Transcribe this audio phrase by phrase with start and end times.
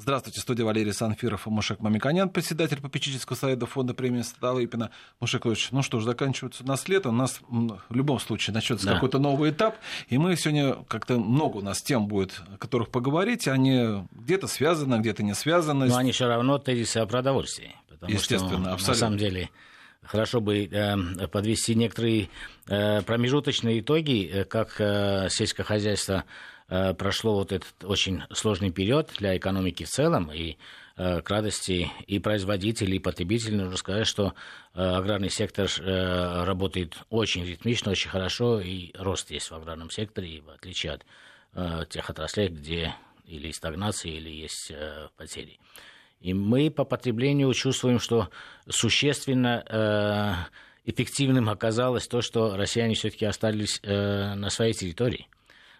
[0.00, 4.92] Здравствуйте, студия Валерий Санфиров и Мушек Мамиканян, председатель попечительского совета фонда премии Столыпина.
[5.18, 8.86] Мушек Ильич, ну что ж, заканчивается у нас лето, у нас в любом случае начнется
[8.86, 8.94] да.
[8.94, 9.76] какой-то новый этап,
[10.08, 15.00] и мы сегодня как-то много у нас тем будет, о которых поговорить, они где-то связаны,
[15.00, 15.86] где-то не связаны.
[15.86, 17.74] Но они все равно тезисы о продовольствии.
[17.88, 18.92] Потому Естественно, что, абсолютно.
[18.92, 19.50] На самом деле,
[20.02, 22.28] хорошо бы э, подвести некоторые
[22.68, 26.24] э, промежуточные итоги, э, как э, сельское хозяйство
[26.68, 30.58] прошло вот этот очень сложный период для экономики в целом, и
[30.96, 34.34] э, к радости и производителей, и потребителей нужно сказать, что
[34.74, 40.50] э, аграрный сектор работает очень ритмично, очень хорошо, и рост есть в аграрном секторе, в
[40.50, 44.70] отличие от тех отраслей, где или стагнация, или есть
[45.16, 45.58] потери.
[46.20, 48.28] И мы по потреблению чувствуем, что
[48.68, 50.46] существенно
[50.84, 55.26] эффективным оказалось то, что россияне все-таки остались на своей территории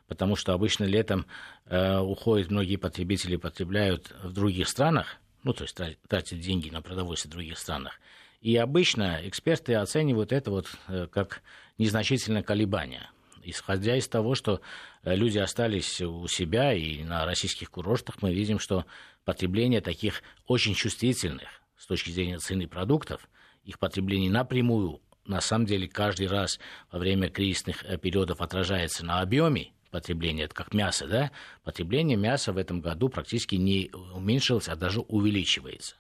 [0.08, 1.26] потому что обычно летом
[1.66, 7.30] э, уходят многие потребители, потребляют в других странах, ну, то есть тратят деньги на продовольствие
[7.30, 8.00] в других странах.
[8.40, 11.42] И обычно эксперты оценивают это вот э, как
[11.76, 13.10] незначительное колебание,
[13.42, 14.60] исходя из того, что
[15.02, 18.86] э, люди остались у себя и на российских курортах, мы видим, что
[19.24, 23.28] потребление таких очень чувствительных с точки зрения цены продуктов,
[23.64, 26.58] их потребление напрямую на самом деле каждый раз
[26.90, 31.30] во время кризисных э, периодов отражается на объеме потребление, это как мясо, да,
[31.64, 35.96] потребление мяса в этом году практически не уменьшилось, а даже увеличивается.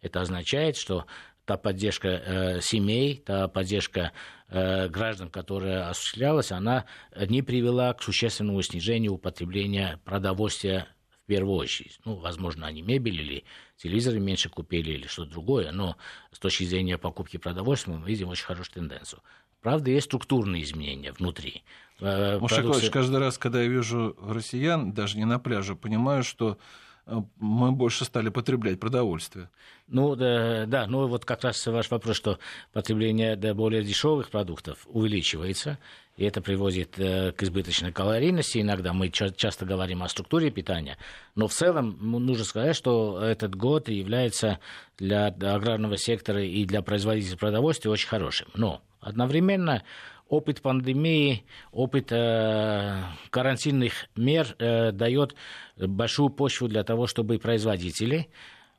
[0.00, 1.06] Это означает, что
[1.44, 4.12] та поддержка э, семей, та поддержка
[4.48, 6.86] э, граждан, которая осуществлялась, она
[7.28, 10.88] не привела к существенному снижению употребления продовольствия
[11.26, 11.98] в первую очередь.
[12.04, 13.44] Ну, возможно, они мебель или
[13.76, 15.96] телевизоры меньше купили или что-то другое, но
[16.30, 19.20] с точки зрения покупки продовольствия мы видим очень хорошую тенденцию.
[19.60, 21.64] Правда, есть структурные изменения внутри.
[21.98, 26.58] Э, Мушакович, каждый раз, когда я вижу россиян, даже не на пляже, понимаю, что
[27.06, 29.48] мы больше стали потреблять продовольствие.
[29.88, 32.38] Ну, да, да, ну вот как раз ваш вопрос, что
[32.72, 35.78] потребление более дешевых продуктов увеличивается,
[36.16, 38.58] и это приводит э, к избыточной калорийности.
[38.58, 40.98] Иногда мы ча- часто говорим о структуре питания,
[41.36, 44.58] но в целом нужно сказать, что этот год является
[44.98, 48.48] для аграрного сектора и для производителей продовольствия очень хорошим.
[48.54, 49.84] Но одновременно
[50.28, 55.34] опыт пандемии, опыт э, карантинных мер э, дает
[55.76, 58.28] большую почву для того, чтобы производители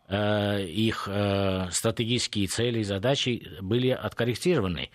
[0.09, 4.89] э, их э, стратегические цели и задачи были откорректированы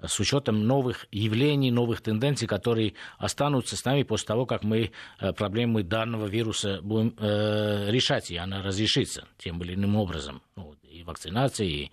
[0.00, 5.32] с учетом новых явлений, новых тенденций, которые останутся с нами после того, как мы э,
[5.32, 10.40] проблемы данного вируса будем решать, и она разрешится тем или иным образом,
[10.82, 11.92] и вакцинацией, и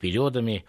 [0.00, 0.64] периодами.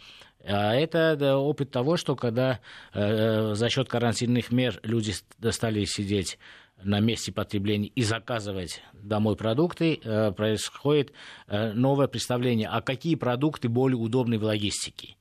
[0.46, 2.60] А это опыт того, что когда
[2.94, 5.14] э, за счет карантинных мер люди
[5.52, 6.38] стали сидеть
[6.84, 11.14] на месте потребления и заказывать домой продукты, э, происходит
[11.48, 15.16] э, новое представление, а какие продукты более удобны в логистике.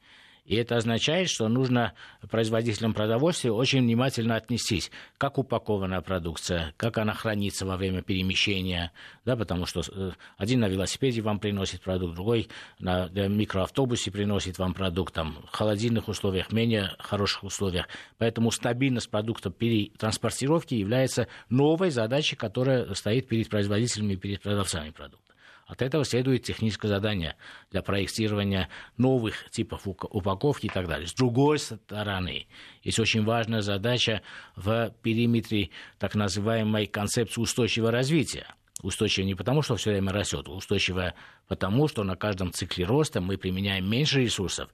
[0.45, 1.93] И это означает, что нужно
[2.29, 8.91] производителям продовольствия очень внимательно отнестись, как упакована продукция, как она хранится во время перемещения,
[9.25, 12.49] да, потому что э, один на велосипеде вам приносит продукт, другой
[12.81, 17.87] на микроавтобусе приносит вам продукт, там, в холодильных условиях, менее хороших условиях.
[18.19, 24.91] Поэтому стабильность продукта при транспортировке является новой задачей, которая стоит перед производителями и перед продавцами
[24.91, 25.32] продукта.
[25.73, 27.35] От этого следует техническое задание
[27.71, 28.69] для проектирования
[28.99, 31.07] новых типов упаковки и так далее.
[31.07, 32.47] С другой стороны,
[32.83, 34.21] есть очень важная задача
[34.55, 38.49] в периметре так называемой концепции устойчивого развития.
[38.83, 41.15] Устойчиво не потому, что все время растет, устойчиво
[41.49, 44.69] потому, что на каждом цикле роста мы применяем меньше ресурсов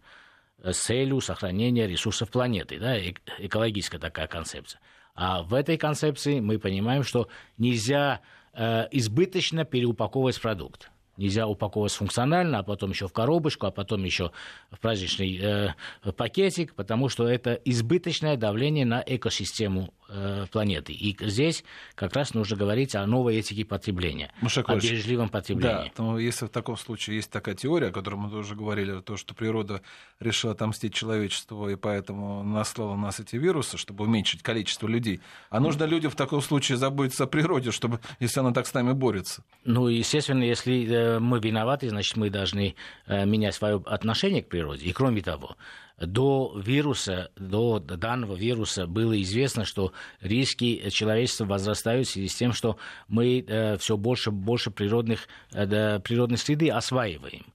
[0.60, 2.80] с целью сохранения ресурсов планеты.
[2.80, 2.98] Да,
[3.38, 4.80] экологическая такая концепция.
[5.14, 10.90] А в этой концепции мы понимаем, что нельзя Э, избыточно переупаковывать продукт.
[11.18, 14.30] Нельзя упаковывать функционально, а потом еще в коробочку, а потом еще
[14.70, 20.94] в праздничный э, пакетик, потому что это избыточное давление на экосистему Э, планеты.
[20.94, 21.64] И здесь
[21.94, 25.92] как раз нужно говорить о новой этике потребления, Мушакович, о бережливом потреблении.
[25.94, 29.18] Да, но если в таком случае есть такая теория, о которой мы тоже говорили, то,
[29.18, 29.82] что природа
[30.18, 35.20] решила отомстить человечеству, и поэтому наслала на нас эти вирусы, чтобы уменьшить количество людей.
[35.50, 38.92] А нужно людям в таком случае заботиться о природе, чтобы, если она так с нами
[38.92, 39.44] борется?
[39.64, 42.74] Ну, естественно, если э, мы виноваты, значит, мы должны
[43.06, 44.84] э, менять свое отношение к природе.
[44.84, 45.56] И кроме того,
[46.00, 52.52] до вируса, до данного вируса было известно, что риски человечества возрастают в связи с тем,
[52.52, 52.76] что
[53.08, 57.46] мы э, все больше и больше природных, э, природных среды осваиваем.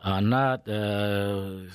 [0.00, 1.66] Она э,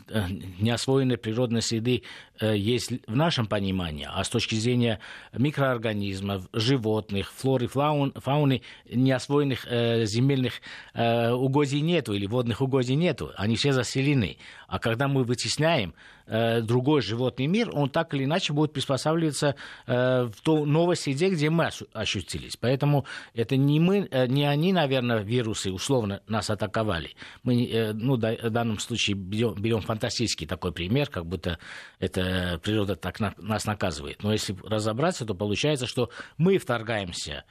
[0.60, 2.04] неосвоенной природной среды
[2.39, 5.00] э, есть в нашем понимании, а с точки зрения
[5.33, 10.62] микроорганизмов, животных, флоры, фаун, фауны, неосвоенных э, земельных
[10.94, 14.38] э, угодий нету или водных угодий нету, они все заселены.
[14.68, 15.94] А когда мы вытесняем
[16.25, 19.56] э, другой животный мир, он так или иначе будет приспосабливаться
[19.86, 22.57] э, в ту новой среде, где мы ощутились.
[22.57, 27.12] Поэтому это не мы, э, не они, наверное, вирусы условно нас атаковали.
[27.44, 31.60] Мы, э, ну, в данном случае берем, берем фантастический такой пример, как будто
[32.00, 34.24] это природа так на, нас наказывает.
[34.24, 37.45] Но если разобраться, то получается, что мы вторгаемся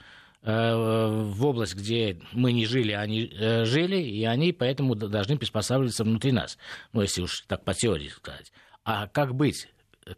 [0.44, 3.32] в область, где мы не жили, они
[3.64, 6.58] жили, и они поэтому должны приспосабливаться внутри нас.
[6.92, 8.52] Ну, если уж так по теории сказать.
[8.84, 9.68] А как быть?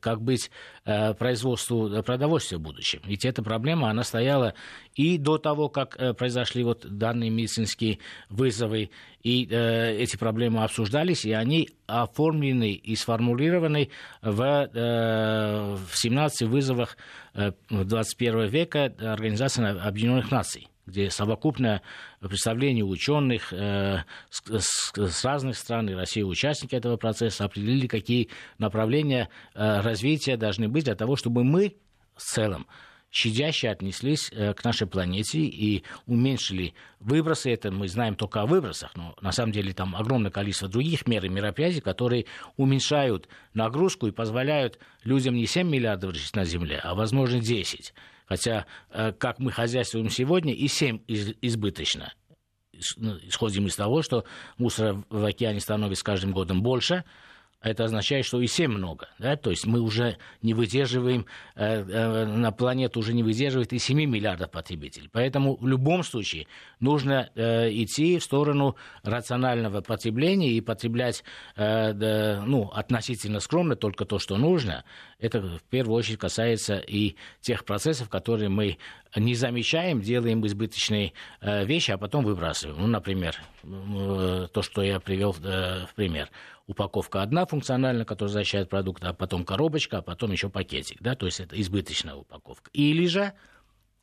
[0.00, 0.50] Как быть
[0.84, 3.00] э, производству продовольствия в будущем.
[3.04, 4.54] Ведь эта проблема, она стояла
[4.94, 7.98] и до того, как э, произошли вот данные медицинские
[8.28, 8.90] вызовы,
[9.22, 13.90] и э, эти проблемы обсуждались, и они оформлены и сформулированы
[14.22, 16.96] в, в 17 вызовах
[17.70, 21.82] 21 века Организации Объединенных Наций где совокупное
[22.20, 28.28] представление ученых э, с, разных стран, и Россия участники этого процесса, определили, какие
[28.58, 31.76] направления э, развития должны быть для того, чтобы мы
[32.14, 32.66] в целом
[33.10, 37.50] щадяще отнеслись э, к нашей планете и уменьшили выбросы.
[37.50, 41.24] Это мы знаем только о выбросах, но на самом деле там огромное количество других мер
[41.24, 46.94] и мероприятий, которые уменьшают нагрузку и позволяют людям не 7 миллиардов жить на Земле, а,
[46.94, 47.94] возможно, 10.
[48.26, 52.12] Хотя, э, как мы хозяйствуем сегодня, и 7 избыточно.
[52.96, 54.24] Ну, исходим из того, что
[54.58, 57.04] мусора в океане становится с каждым годом больше–
[57.60, 59.08] это означает, что и 7 много.
[59.18, 59.36] Да?
[59.36, 64.04] То есть мы уже не выдерживаем, э, э, на планету уже не выдерживает и 7
[64.04, 65.08] миллиардов потребителей.
[65.12, 66.46] Поэтому в любом случае
[66.80, 71.24] нужно э, идти в сторону рационального потребления и потреблять
[71.56, 74.84] э, да, ну, относительно скромно только то, что нужно.
[75.18, 78.78] Это в первую очередь касается и тех процессов, которые мы
[79.14, 82.80] не замечаем, делаем избыточные э, вещи, а потом выбрасываем.
[82.80, 86.28] Ну, например, э, то, что я привел э, в пример
[86.66, 91.00] упаковка одна функциональная, которая защищает продукт, а потом коробочка, а потом еще пакетик.
[91.00, 91.14] Да?
[91.14, 92.70] То есть это избыточная упаковка.
[92.72, 93.32] Или же,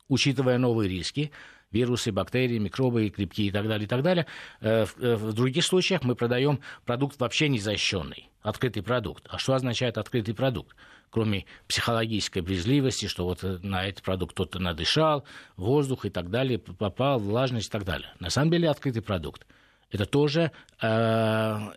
[0.08, 1.30] учитывая новые риски,
[1.70, 4.26] вирусы, бактерии, микробы, грибки и так далее, и так далее.
[4.60, 9.26] Э, э, в других случаях мы продаем продукт вообще не защищенный, открытый продукт.
[9.28, 10.76] А что означает открытый продукт?
[11.10, 15.24] Кроме психологической брезгливости, что вот на этот продукт кто-то надышал,
[15.56, 18.08] воздух и так далее, попал, влажность и так далее.
[18.18, 19.46] На самом деле открытый продукт–
[19.94, 20.50] это тоже
[20.82, 20.86] э,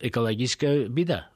[0.01, 1.29] экологическая беда,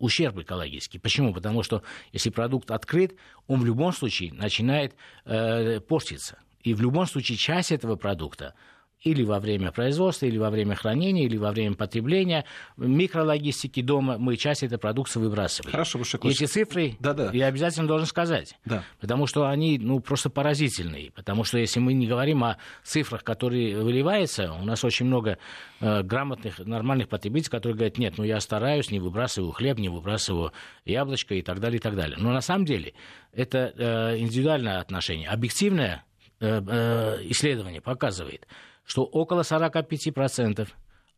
[0.00, 0.98] ущерб экологический.
[0.98, 1.32] Почему?
[1.32, 3.14] Потому что если продукт открыт,
[3.46, 6.38] он в любом случае начинает э, портиться.
[6.64, 8.54] И в любом случае часть этого продукта
[9.02, 12.44] или во время производства, или во время хранения, или во время потребления.
[12.76, 15.72] В микрологистике дома мы часть этой продукции выбрасываем.
[15.72, 16.36] Хорошо, Бушакович.
[16.36, 17.30] Эти цифры да, да.
[17.32, 18.56] я обязательно должен сказать.
[18.64, 18.84] Да.
[19.00, 21.10] Потому что они ну, просто поразительные.
[21.12, 25.38] Потому что если мы не говорим о цифрах, которые выливаются, у нас очень много
[25.80, 30.52] э, грамотных, нормальных потребителей, которые говорят, нет, ну я стараюсь, не выбрасываю хлеб, не выбрасываю
[30.84, 32.18] яблочко и так далее, и так далее.
[32.18, 32.92] Но на самом деле
[33.32, 35.28] это э, индивидуальное отношение.
[35.28, 36.04] Объективное
[36.40, 38.46] э, э, исследование показывает,
[38.90, 40.68] что около 45%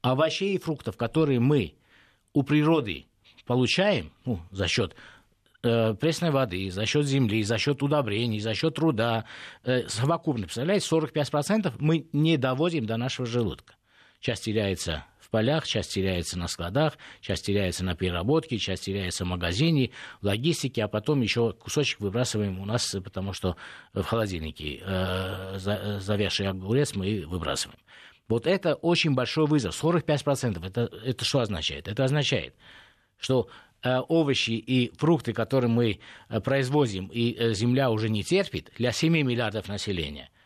[0.02, 1.72] овощей и фруктов, которые мы
[2.34, 3.06] у природы
[3.46, 4.94] получаем ну, за счет
[5.62, 9.24] э, пресной воды, за счет земли, за счет удобрений, за счет труда,
[9.64, 13.74] э, совокупно, представляете, 45% мы не доводим до нашего желудка.
[14.20, 19.91] Часть теряется полях, часть теряется на складах, часть теряется на переработке, часть теряется в магазине,
[20.20, 23.56] в логистике, а потом еще кусочек выбрасываем у нас, потому что
[23.94, 25.58] в холодильнике э,
[26.01, 27.81] завязший огурец мы выбрасываем.
[28.29, 30.65] Вот это очень большой вызов, 45%.
[30.65, 31.89] Это, это что означает?
[31.89, 32.55] Это означает,
[33.19, 33.48] что
[33.82, 35.98] э, овощи и фрукты, которые мы
[36.29, 40.29] э, производим, и э, земля уже не терпит, для 7 миллиардов населения–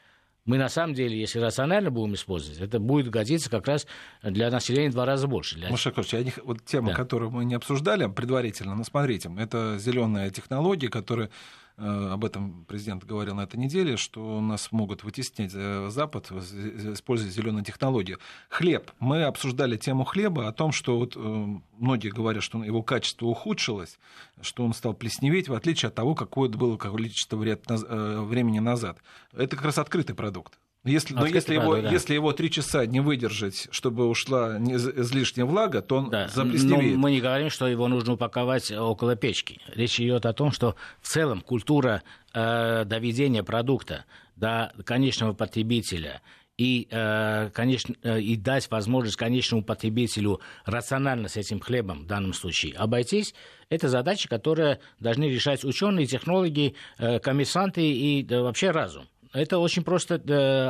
[0.47, 3.87] мы на самом деле, если рационально будем использовать, это будет годиться как раз
[4.23, 5.57] для населения в два раза больше.
[5.57, 5.69] Для...
[5.69, 6.33] Мушакович, я не...
[6.45, 6.95] вот тема, да.
[6.95, 11.31] которую мы не обсуждали предварительно, но смотрите, это зеленая технология, которая
[11.79, 17.65] об этом президент говорил на этой неделе, что нас могут вытеснять э, Запад, используя зеленые
[17.65, 18.17] технологии.
[18.49, 18.91] Хлеб.
[18.99, 21.47] Мы обсуждали тему хлеба, о том, что вот э,
[21.79, 23.99] многие говорят, что его качество ухудшилось,
[24.41, 28.99] что он стал плесневеть, в отличие от того, какое было количество времени назад.
[29.33, 30.59] Это как раз открытый продукт.
[30.87, 31.91] Если, но если его, да.
[31.91, 36.29] если его три часа не выдержать, чтобы ушла излишняя влага, то он да.
[36.29, 36.95] заплесневеет.
[36.95, 39.61] Но мы не говорим, что его нужно упаковать около печки.
[39.75, 42.03] Речь идет о том, что в целом культура
[42.33, 44.05] э, доведения продукта
[44.37, 46.23] до конечного потребителя
[46.57, 52.33] и, э, конечно, э, и дать возможность конечному потребителю рационально с этим хлебом в данном
[52.33, 53.35] случае обойтись,
[53.69, 59.07] это задача, которую должны решать ученые, технологи, э, коммерсанты и вообще разум.
[59.37, 60.15] Это очень просто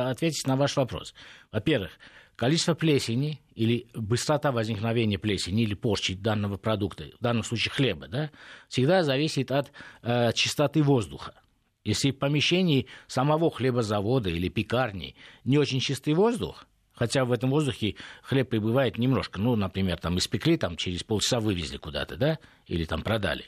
[0.09, 1.13] ответить на ваш вопрос.
[1.51, 1.91] Во-первых,
[2.35, 8.29] количество плесени или быстрота возникновения плесени или порчи данного продукта, в данном случае хлеба, да,
[8.67, 9.71] всегда зависит от
[10.03, 11.33] э, чистоты воздуха.
[11.85, 17.95] Если в помещении самого хлебозавода или пекарни не очень чистый воздух, хотя в этом воздухе
[18.21, 23.01] хлеб прибывает немножко, ну, например, там испекли, там через полчаса вывезли куда-то, да, или там
[23.01, 23.45] продали.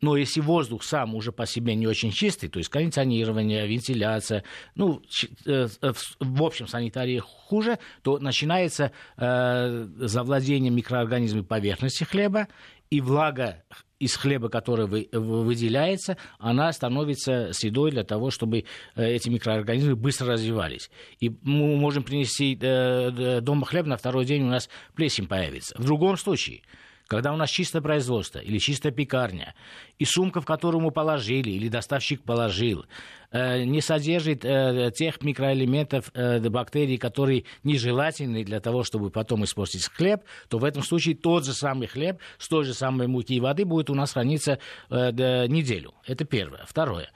[0.00, 5.02] Но если воздух сам уже по себе не очень чистый, то есть кондиционирование, вентиляция, ну,
[5.46, 5.68] э,
[6.20, 12.48] в общем, санитария хуже, то начинается э, завладение микроорганизмами поверхности хлеба,
[12.90, 13.62] и влага
[13.98, 20.32] из хлеба, который вы, выделяется, она становится средой для того, чтобы э, эти микроорганизмы быстро
[20.32, 20.90] развивались.
[21.20, 25.74] И мы можем принести э, дома хлеб, на второй день у нас плесень появится.
[25.78, 26.62] В другом случае–
[27.06, 29.54] когда у нас чистое производство или чистая пекарня,
[29.98, 32.86] и сумка, в которую мы положили, или доставщик положил,
[33.30, 39.86] э, не содержит э, тех микроэлементов, э, бактерий, которые нежелательны для того, чтобы потом испортить
[39.88, 43.40] хлеб, то в этом случае тот же самый хлеб с той же самой муки и
[43.40, 44.58] воды будет у нас храниться
[44.90, 45.94] неделю.
[46.06, 46.64] Это первое.
[46.66, 47.10] Второе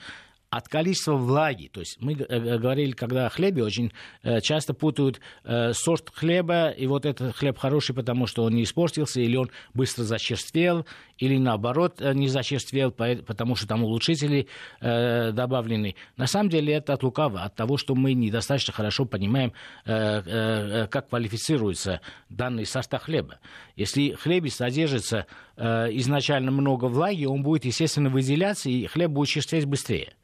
[0.50, 1.68] от количества влаги.
[1.68, 6.70] То есть мы э, говорили, когда о хлебе, очень э, часто путают э, сорт хлеба,
[6.70, 10.86] и вот этот хлеб хороший, потому что он не испортился, или он быстро зачерствел,
[11.18, 14.46] или наоборот не зачерствел, потому что там улучшители
[14.80, 15.96] добавлены.
[16.16, 19.52] На самом деле это от лукава, от того, что мы недостаточно хорошо понимаем,
[19.84, 23.40] как квалифицируются данные сорта хлеба.
[23.74, 25.26] Если хлебе содержится
[25.56, 30.14] изначально много влаги, он будет, естественно, выделяться, и хлеб будет черстветь быстрее.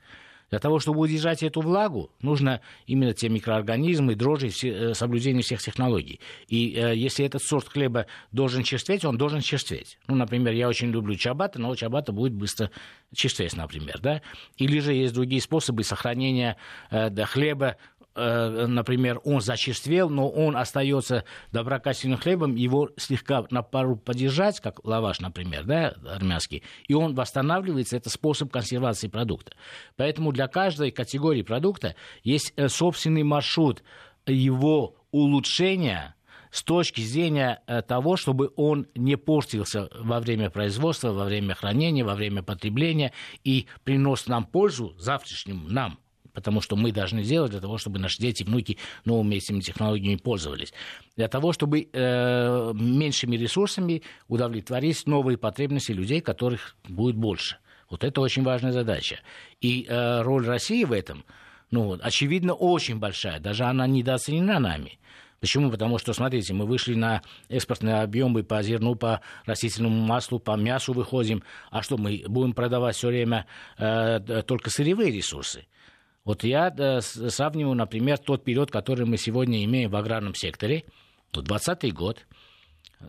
[0.54, 5.60] Для того, чтобы удержать эту влагу, нужно именно те микроорганизмы, дрожжи, все, э, соблюдение всех
[5.60, 6.20] технологий.
[6.46, 9.98] И э, если этот сорт хлеба должен черстветь, он должен черстветь.
[10.06, 12.70] Ну, например, я очень люблю чабата, но чабата будет быстро
[13.12, 13.98] черстветь, например.
[14.00, 14.22] Да?
[14.56, 16.56] Или же есть другие способы сохранения
[16.92, 17.76] э, да, хлеба
[18.14, 25.20] например, он зачерствел, но он остается доброкачественным хлебом, его слегка на пару подержать, как лаваш,
[25.20, 29.52] например, да, армянский, и он восстанавливается, это способ консервации продукта.
[29.96, 33.82] Поэтому для каждой категории продукта есть э, собственный маршрут
[34.26, 36.14] его улучшения
[36.50, 42.04] с точки зрения э, того, чтобы он не портился во время производства, во время хранения,
[42.04, 45.98] во время потребления и принос нам пользу завтрашнему нам
[46.34, 50.74] потому что мы должны сделать для того, чтобы наши дети, внуки новыми этими технологиями пользовались.
[51.16, 57.56] Для того, чтобы э, меньшими ресурсами удовлетворить новые потребности людей, которых будет больше.
[57.88, 59.20] Вот это очень важная задача.
[59.60, 61.24] И э, роль России в этом,
[61.70, 63.38] ну, очевидно, очень большая.
[63.40, 64.98] Даже она недооценена нами.
[65.40, 65.70] Почему?
[65.70, 70.94] Потому что, смотрите, мы вышли на экспортные объемы по зерну, по растительному маслу, по мясу
[70.94, 71.42] выходим.
[71.70, 75.66] А что, мы будем продавать все время э, только сырьевые ресурсы?
[76.24, 80.84] Вот я сравниваю, например, тот период, который мы сегодня имеем в аграрном секторе,
[81.32, 82.26] 2020 год,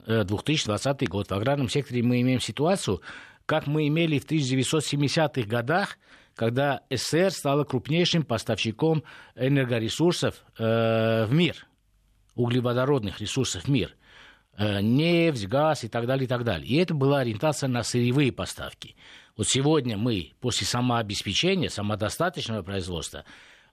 [0.05, 1.29] 2020 э, год.
[1.29, 3.01] В аграрном секторе мы имеем ситуацию,
[3.45, 5.97] как мы имели в 1970-х годах,
[6.35, 9.03] когда СССР стала крупнейшим поставщиком
[9.35, 11.67] энергоресурсов э, в мир,
[12.35, 13.95] углеводородных ресурсов в мир.
[14.57, 16.67] Э, нефть, газ и так далее, и так далее.
[16.67, 18.95] И это была ориентация на сырьевые поставки.
[19.37, 23.25] Вот сегодня мы после самообеспечения, самодостаточного производства,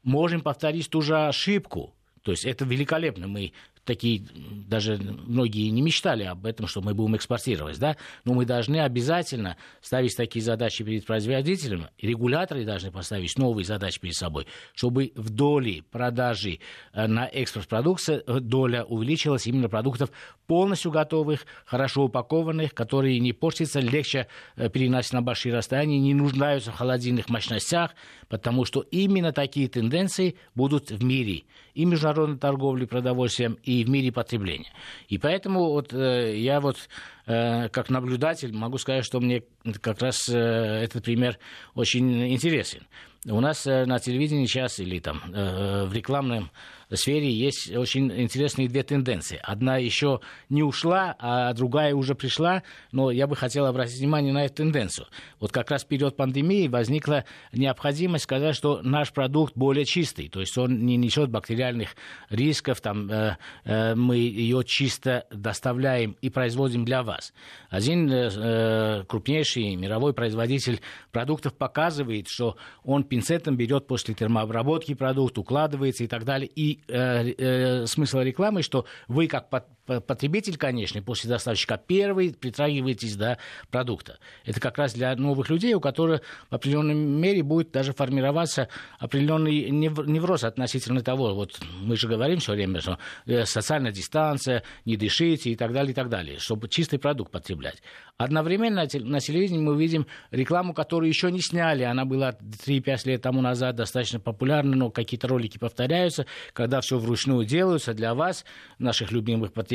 [0.02, 1.94] можем повторить ту же ошибку.
[2.22, 3.28] То есть это великолепно.
[3.28, 3.52] Мы
[3.84, 4.22] такие,
[4.68, 9.56] даже многие не мечтали об этом, что мы будем экспортировать, да, но мы должны обязательно
[9.80, 15.82] ставить такие задачи перед производителем, регуляторы должны поставить новые задачи перед собой, чтобы в доле
[15.90, 16.60] продажи
[16.92, 20.10] э, на экспорт продукции э, доля увеличилась именно продуктов
[20.46, 26.70] полностью готовых, хорошо упакованных, которые не портятся, легче э, переносить на большие расстояния, не нуждаются
[26.70, 27.94] в холодильных мощностях,
[28.28, 34.12] потому что именно такие тенденции будут в мире и международной торговли продовольствием, и в мире
[34.12, 34.72] потребления.
[35.08, 36.76] И поэтому вот э, я вот
[37.24, 39.42] как наблюдатель могу сказать, что мне
[39.80, 41.38] как раз э, этот пример
[41.74, 42.86] очень интересен.
[43.26, 46.50] У нас на телевидении сейчас или там в рекламном
[46.96, 49.40] сфере есть очень интересные две тенденции.
[49.42, 54.44] Одна еще не ушла, а другая уже пришла, но я бы хотел обратить внимание на
[54.44, 55.06] эту тенденцию.
[55.40, 60.56] Вот как раз период пандемии возникла необходимость сказать, что наш продукт более чистый, то есть
[60.58, 61.90] он не несет бактериальных
[62.30, 67.32] рисков, там, э, э, мы ее чисто доставляем и производим для вас вас.
[67.70, 76.04] Один э, крупнейший мировой производитель продуктов показывает, что он пинцетом берет после термообработки продукт, укладывается
[76.04, 76.50] и так далее.
[76.54, 79.50] И э, э, смысл рекламы, что вы как
[79.86, 83.38] потребитель, конечно, после доставщика первый притрагиваетесь до
[83.70, 84.18] продукта.
[84.44, 89.70] Это как раз для новых людей, у которых в определенной мере будет даже формироваться определенный
[89.70, 95.50] невроз относительно того, вот мы же говорим все время, что э, социальная дистанция, не дышите
[95.50, 97.82] и так далее, и так далее, чтобы чистый продукт потреблять.
[98.18, 101.82] Одновременно на телевидении мы видим рекламу, которую еще не сняли.
[101.82, 107.44] Она была 3-5 лет тому назад достаточно популярна, но какие-то ролики повторяются, когда все вручную
[107.44, 108.44] делаются для вас,
[108.78, 109.71] наших любимых потребителей.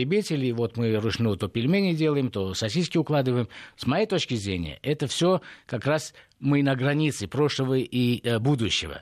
[0.52, 3.48] Вот мы вручную то пельмени делаем, то сосиски укладываем.
[3.76, 9.02] С моей точки зрения, это все как раз мы на границе прошлого и э, будущего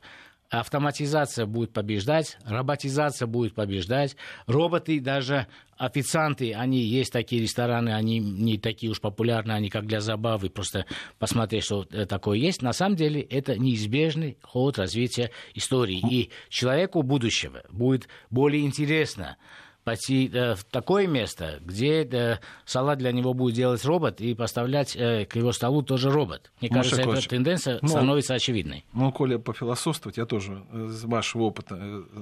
[0.50, 4.16] автоматизация будет побеждать, роботизация будет побеждать,
[4.48, 5.48] роботы, даже
[5.78, 10.86] официанты, они есть такие рестораны, они не такие уж популярны, они как для забавы, просто
[11.20, 12.62] посмотреть, что э, такое есть.
[12.62, 16.02] На самом деле это неизбежный ход развития истории.
[16.10, 19.38] И человеку будущего будет более интересно
[19.86, 24.96] пойти э, в такое место, где э, салат для него будет делать робот и поставлять
[24.96, 26.52] э, к его столу тоже робот.
[26.60, 28.84] Мне Маша кажется, Коч, эта тенденция ну, становится очевидной.
[28.94, 31.76] Ну, Коля, пофилософствовать, я тоже из вашего опыта,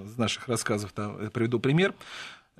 [0.06, 1.96] из наших рассказов приведу пример.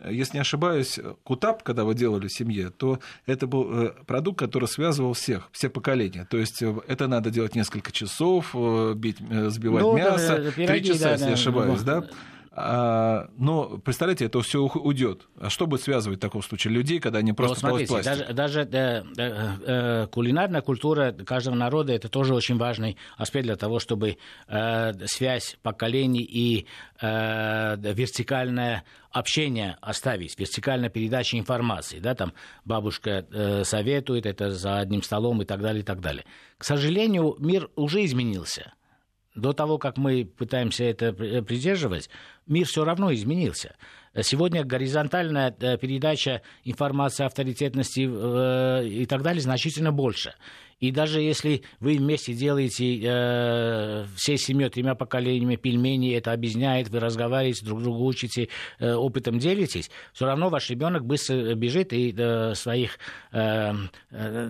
[0.10, 5.14] Если не ошибаюсь, Кутап, когда вы делали в семье, то это был продукт, который связывал
[5.14, 6.26] всех, все поколения.
[6.30, 8.56] То есть это надо делать несколько часов,
[8.96, 12.04] бить, сбивать ну, мясо, да, пироги, три часа, да, если да, не ошибаюсь, да?
[12.56, 15.28] А, но представляете, это все уйдет.
[15.40, 18.62] А что будет связывать в таком случае людей, когда они просто ну, смотрите, даже, даже
[18.62, 24.18] э, э, э, кулинарная культура каждого народа это тоже очень важный аспект для того, чтобы
[24.48, 26.68] э, связь поколений и
[27.02, 32.34] э, вертикальное общение оставить, вертикальная передача информации, да, там
[32.66, 36.24] бабушка э, советует это за одним столом и так далее, и так далее.
[36.60, 38.74] К сожалению, мир уже изменился
[39.36, 42.10] до того, как мы пытаемся это э, придерживать,
[42.48, 43.76] мир все равно изменился.
[44.22, 50.36] Сегодня горизонтальная э, передача информации, авторитетности э, и так далее значительно больше.
[50.80, 57.00] И даже если вы вместе делаете э, всей семьей, тремя поколениями пельмени, это объясняет, вы
[57.00, 58.50] разговариваете, друг другу учите,
[58.80, 63.00] э, опытом делитесь, все равно ваш ребенок быстро бежит и э, своих
[63.32, 63.74] э,
[64.12, 64.50] э,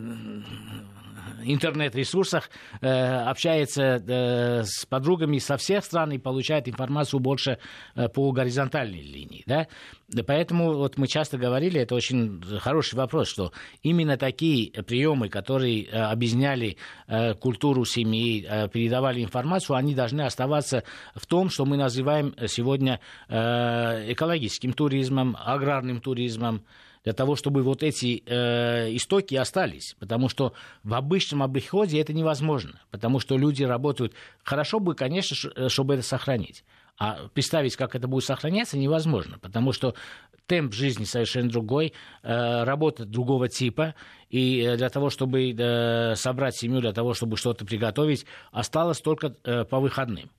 [1.43, 2.49] интернет-ресурсах
[2.81, 7.59] э, общается э, с подругами со всех стран и получает информацию больше
[7.95, 9.43] э, по горизонтальной линии.
[9.45, 9.67] Да?
[10.25, 15.89] Поэтому вот мы часто говорили, это очень хороший вопрос, что именно такие приемы, которые э,
[16.13, 20.83] объясняли э, культуру семьи, э, передавали информацию, они должны оставаться
[21.15, 26.63] в том, что мы называем сегодня э, экологическим туризмом, аграрным туризмом,
[27.03, 29.95] для того, чтобы вот эти э, истоки остались.
[29.99, 32.79] Потому что в обычном обиходе это невозможно.
[32.91, 34.13] Потому что люди работают.
[34.41, 36.63] Хорошо бы, конечно, чтобы это сохранить.
[36.97, 39.95] А представить, как это будет сохраняться, невозможно, потому что
[40.45, 43.95] темп жизни совершенно другой, э, работа другого типа,
[44.29, 49.29] и э, для того, чтобы э, собрать семью, для того, чтобы что-то приготовить, осталось только
[49.29, 50.29] по выходным.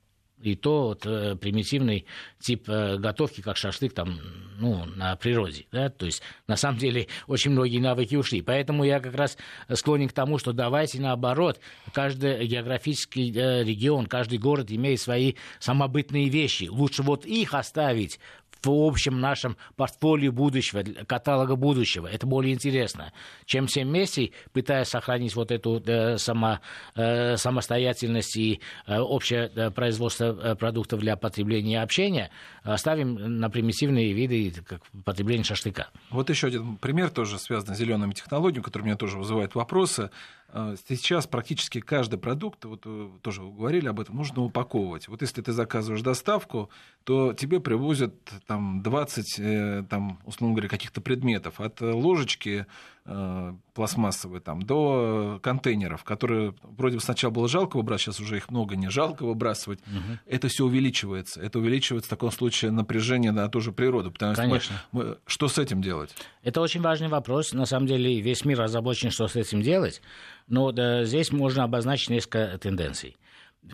[0.44, 2.04] И то вот, э, примитивный
[2.38, 4.20] тип э, готовки, как шашлык там,
[4.58, 5.66] ну, на природе.
[5.72, 5.88] Да?
[5.88, 8.42] То есть, на самом деле, очень многие навыки ушли.
[8.42, 9.38] Поэтому я как раз
[9.72, 11.60] склонен к тому, что давайте наоборот,
[11.92, 16.64] каждый географический э, регион, каждый город имеет свои самобытные вещи.
[16.64, 18.20] Лучше вот их оставить
[18.66, 22.06] в общем нашем портфолио будущего, каталога будущего.
[22.06, 23.12] Это более интересно,
[23.44, 26.60] чем все вместе, пытаясь сохранить вот эту э, само,
[26.94, 32.30] э, самостоятельность и э, общее э, производство э, продуктов для потребления и общения,
[32.62, 35.88] оставим на примитивные виды, как потребление шашлыка.
[36.10, 40.10] Вот еще один пример, тоже связанный с зелеными технологиями, который меня тоже вызывает вопросы.
[40.56, 45.08] А, сейчас практически каждый продукт, вот э, тоже говорили об этом, нужно упаковывать.
[45.08, 46.70] Вот если ты заказываешь доставку,
[47.02, 48.14] то тебе привозят
[48.46, 51.60] там 20, э, там, условно говоря, каких-то предметов.
[51.60, 52.66] От ложечки
[53.06, 58.50] э, пластмассовой там, до контейнеров, которые вроде бы сначала было жалко выбрасывать, сейчас уже их
[58.50, 59.80] много, не жалко выбрасывать.
[59.80, 60.18] Угу.
[60.26, 61.40] Это все увеличивается.
[61.40, 64.10] Это увеличивается в таком случае напряжение на ту же природу.
[64.10, 64.76] Потому Конечно.
[64.92, 66.14] Мы, мы, что с этим делать?
[66.42, 67.52] Это очень важный вопрос.
[67.52, 70.00] На самом деле весь мир озабочен, что с этим делать.
[70.48, 73.16] Но да, здесь можно обозначить несколько тенденций.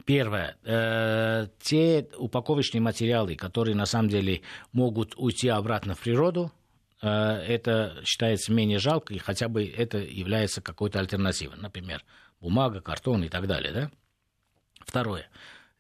[0.04, 0.56] Первое.
[0.64, 6.60] Э, те упаковочные материалы, которые на самом деле могут уйти обратно в природу, э,
[7.06, 11.56] это считается менее жалко, и хотя бы это является какой-то альтернативой.
[11.56, 12.04] Например,
[12.40, 13.72] бумага, картон и так далее.
[13.72, 13.90] Да?
[14.80, 15.28] Второе.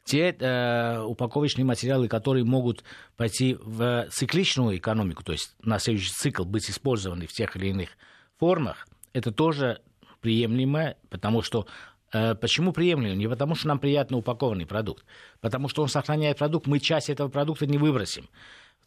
[0.04, 2.84] Те э, упаковочные материалы, которые могут
[3.16, 7.90] пойти в цикличную экономику, то есть на следующий цикл быть использованы в тех или иных
[8.38, 9.82] формах, это тоже
[10.20, 11.66] приемлемо, потому что
[12.12, 13.14] Э, почему приемлемо?
[13.14, 15.04] Не потому, что нам приятно упакованный продукт,
[15.40, 18.28] потому что он сохраняет продукт, мы часть этого продукта не выбросим.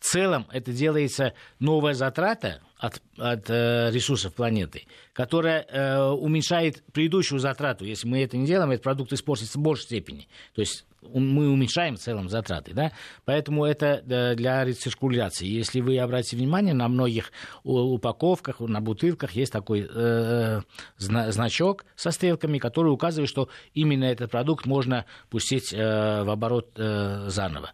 [0.04, 7.40] В целом это делается новая затрата от, от э, ресурсов планеты, которая э, уменьшает предыдущую
[7.40, 7.86] затрату.
[7.86, 10.28] Если мы это не делаем, этот продукт испортится в большей степени.
[10.56, 12.74] То есть мы уменьшаем в целом затраты.
[12.74, 12.92] Да?
[13.24, 14.02] Поэтому это
[14.36, 15.48] для рециркуляции.
[15.48, 17.32] Если вы обратите внимание, на многих
[17.64, 20.62] упаковках, на бутылках есть такой э,
[20.98, 27.30] значок со стрелками, который указывает, что именно этот продукт можно пустить э, в оборот э,
[27.30, 27.72] заново.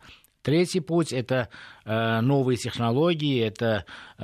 [0.50, 1.48] Третий путь– это
[1.86, 3.86] э, новые технологии, это
[4.18, 4.24] э,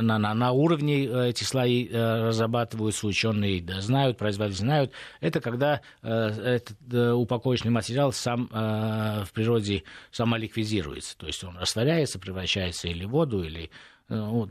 [0.00, 4.92] на, на, на уровне э, эти слои э, разрабатываются, ученые да, знают, производители знают.
[5.20, 11.56] Это когда э, этот э, упаковочный материал сам э, в природе самоликвидируется, то есть он
[11.56, 13.70] растворяется, превращается или в воду, или
[14.08, 14.50] вот,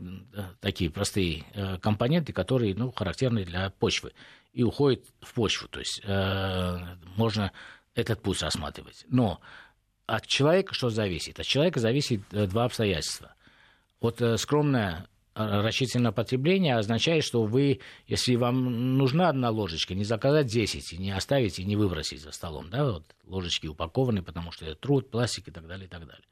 [0.60, 1.44] такие простые
[1.82, 4.12] компоненты, которые ну, характерны для почвы,
[4.54, 5.68] и уходят в почву.
[5.68, 6.78] То есть э,
[7.16, 7.52] можно
[7.94, 9.04] этот путь рассматривать.
[9.10, 9.40] Но
[10.06, 11.38] от человека что зависит?
[11.40, 13.34] От человека зависит э, два обстоятельства.
[14.00, 20.04] Вот э, скромное э, рачительное потребление означает, что вы, если вам нужна одна ложечка, не
[20.04, 22.70] заказать 10, не оставить и не выбросить за столом.
[22.70, 22.84] Да?
[22.84, 26.24] Вот ложечки упакованы, потому что это труд, пластик и так далее, и так далее.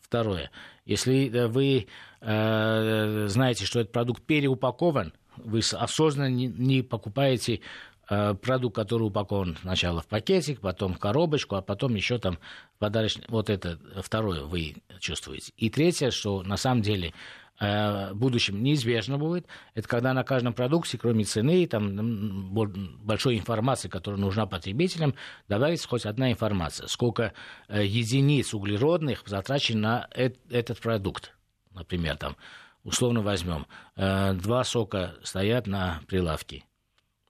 [0.00, 0.50] Второе.
[0.84, 1.86] Если вы
[2.20, 7.60] э, знаете, что этот продукт переупакован, вы осознанно не, не покупаете
[8.08, 12.38] продукт, который упакован сначала в пакетик, потом в коробочку, а потом еще там
[12.78, 13.24] подарочный.
[13.28, 15.52] Вот это второе вы чувствуете.
[15.56, 17.14] И третье, что на самом деле
[17.60, 23.88] э, в будущем неизбежно будет, это когда на каждом продукте, кроме цены, там, большой информации,
[23.88, 25.14] которая нужна потребителям,
[25.48, 27.32] добавится хоть одна информация, сколько
[27.68, 30.08] э, единиц углеродных затрачено на
[30.50, 31.32] этот продукт.
[31.72, 32.36] Например, там,
[32.84, 36.64] условно возьмем, два сока стоят на прилавке,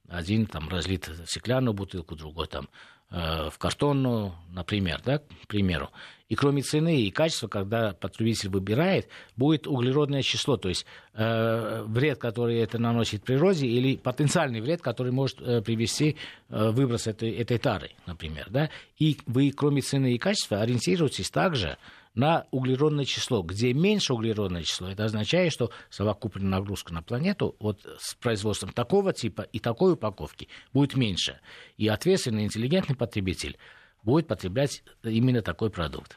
[0.08, 2.68] один там разлит в стеклянную бутылку, другой там
[3.10, 5.90] э, в картонную, например, да, к примеру.
[6.28, 12.18] И кроме цены и качества, когда потребитель выбирает, будет углеродное число, то есть э, вред,
[12.18, 16.16] который это наносит природе, или потенциальный вред, который может э, привести
[16.48, 18.48] э, выброс этой, этой тары, например.
[18.50, 18.70] Да?
[18.98, 21.76] И вы, кроме цены и качества, ориентируетесь также
[22.14, 23.42] на углеродное число.
[23.42, 29.12] Где меньше углеродное число, это означает, что совокупная нагрузка на планету вот с производством такого
[29.12, 31.40] типа и такой упаковки будет меньше.
[31.76, 33.58] И ответственный, интеллигентный потребитель
[34.02, 36.16] будет потреблять именно такой продукт.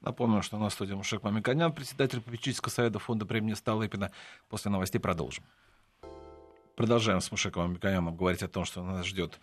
[0.00, 4.12] Напомню, что у нас в студии Мушек Мамиканян, председатель попечительского совета фонда премии Столыпина.
[4.50, 5.44] После новостей продолжим.
[6.76, 9.38] Продолжаем с Мушеком Амикаяном говорить о том, что нас ждет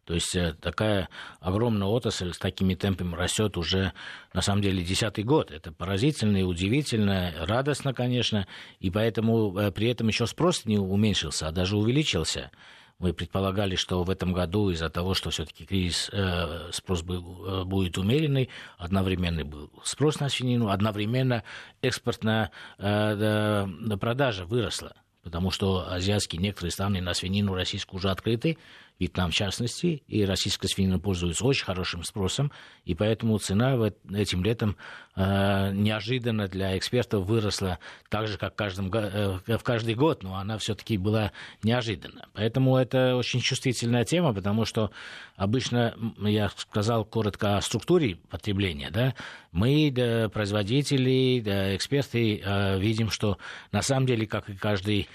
[0.10, 1.08] То есть э, такая
[1.40, 3.94] огромная отрасль с такими темпами растет уже,
[4.34, 5.52] на самом деле, десятый год.
[5.52, 8.48] Это поразительно и удивительно, радостно, конечно,
[8.80, 12.50] и поэтому э, при этом еще спрос не уменьшился, а даже увеличился.
[12.98, 18.00] Мы предполагали, что в этом году из-за того, что все-таки кризис, э, спрос был, будет
[18.00, 21.44] умеренный, одновременно был спрос на свинину, одновременно
[21.84, 23.68] экспортная э,
[24.02, 28.58] продажа выросла потому что азиатские некоторые страны на свинину российскую уже открыты,
[29.00, 32.52] Вьетнам в частности, и российская свинина пользуется очень хорошим спросом,
[32.84, 33.78] и поэтому цена
[34.14, 34.76] этим летом
[35.16, 40.58] э, неожиданно для экспертов выросла так же, как каждым, э, в каждый год, но она
[40.58, 41.32] все-таки была
[41.64, 42.28] неожиданна.
[42.34, 44.92] Поэтому это очень чувствительная тема, потому что
[45.38, 49.16] обычно, я сказал коротко о структуре потребления, да,
[49.54, 53.38] мы, да, производители, да, эксперты, э, видим, что
[53.72, 55.08] на самом деле, как и каждый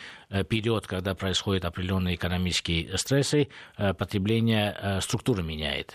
[0.42, 5.94] период, когда происходят определенные экономические стрессы, э, потребление э, структуры меняет.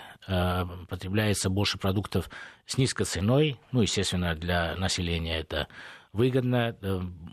[0.87, 2.29] Потребляется больше продуктов
[2.67, 5.67] с низкой ценой, ну, естественно, для населения это
[6.13, 6.75] выгодно,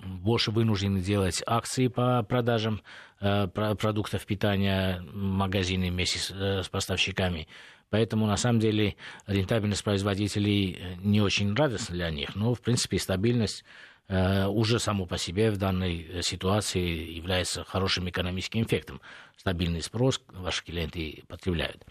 [0.04, 2.80] больше вынуждены делать акции по продажам
[3.20, 7.48] продуктов питания магазины вместе с поставщиками.
[7.90, 12.34] Поэтому, на самом деле, рентабельность производителей не очень радостна для них.
[12.34, 18.08] Но, в принципе, стабильность Э, уже само по себе в данной э, ситуации является хорошим
[18.08, 19.00] экономическим эффектом.
[19.36, 21.84] Стабильный спрос ваши клиенты потребляют.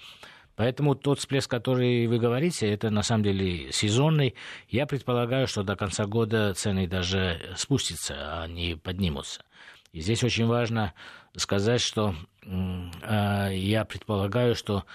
[0.56, 4.36] Поэтому тот всплеск, который вы говорите, это на самом деле сезонный.
[4.70, 9.44] Я предполагаю, что до конца года цены даже спустятся, а не поднимутся.
[9.92, 10.94] И здесь очень важно
[11.36, 14.86] сказать, что э, я предполагаю, что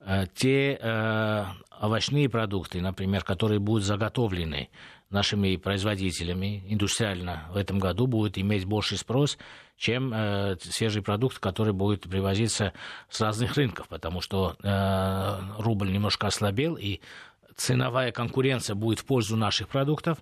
[0.00, 1.44] э, те э,
[1.80, 4.68] овощные продукты, например, которые будут заготовлены
[5.10, 9.38] нашими производителями индустриально в этом году, будут иметь больший спрос,
[9.76, 12.72] чем э, свежий продукт, который будет привозиться
[13.08, 17.00] с разных рынков, потому что э, рубль немножко ослабел, и
[17.54, 20.18] ценовая конкуренция будет в пользу наших продуктов,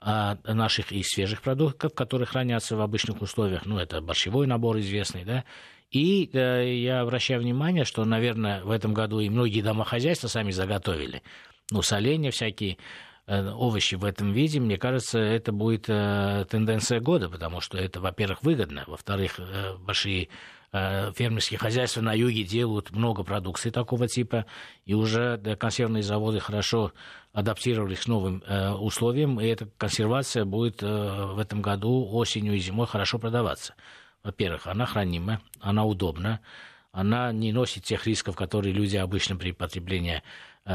[0.00, 3.66] а наших и свежих продуктов, которые хранятся в обычных условиях.
[3.66, 5.44] Ну, это борщевой набор известный, да.
[5.90, 11.22] И э, я обращаю внимание, что, наверное, в этом году и многие домохозяйства сами заготовили.
[11.70, 12.78] Ну, соленья всякие,
[13.28, 18.42] овощи в этом виде, мне кажется, это будет э, тенденция года, потому что это, во-первых,
[18.42, 20.28] выгодно, во-вторых, э, большие
[20.70, 24.44] Э, фермерские хозяйства на юге делают много продукции такого типа,
[24.84, 26.92] и уже консервные заводы хорошо
[27.32, 32.58] адаптировались к новым э, условиям, и эта консервация будет э, в этом году осенью и
[32.58, 33.74] зимой хорошо продаваться.
[34.22, 36.40] Во-первых, она хранима, она удобна,
[36.92, 40.22] она не носит тех рисков, которые люди обычно при потреблении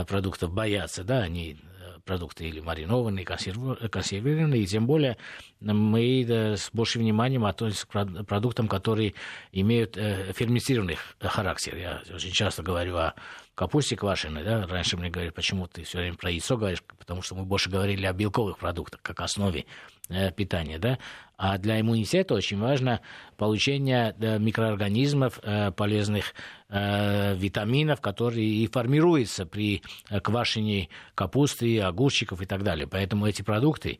[0.07, 1.59] продуктов боятся, да, они
[2.05, 5.17] продукты или маринованные, консервированные, и тем более
[5.59, 9.13] мы с большим вниманием относимся к продуктам, которые
[9.51, 11.75] имеют э, ферментированный характер.
[11.77, 13.13] Я очень часто говорю о
[13.55, 17.35] капусте квашеной, да, раньше мне говорили, почему ты все время про яйцо говоришь, потому что
[17.35, 19.92] мы больше говорили о белковых продуктах, как основе э,
[20.35, 20.97] питания, да,
[21.37, 23.01] а для иммунитета очень важно
[23.35, 26.33] получение э, микроорганизмов, э, полезных
[26.69, 32.87] э, витаминов, которые и формируются при э, квашении капусты, огурчиков и так далее.
[32.87, 33.99] Поэтому эти продукты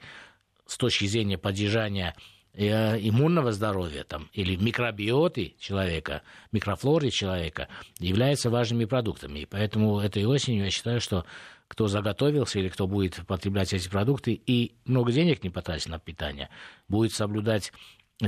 [0.65, 2.15] с точки зрения поддержания
[2.55, 9.39] Э, иммунного здоровья там, или микробиоты человека, микрофлоры человека являются важными продуктами.
[9.39, 11.25] И поэтому этой осенью я считаю, что
[11.73, 16.49] кто заготовился или кто будет потреблять эти продукты и много денег не потратит на питание,
[16.87, 17.73] будет соблюдать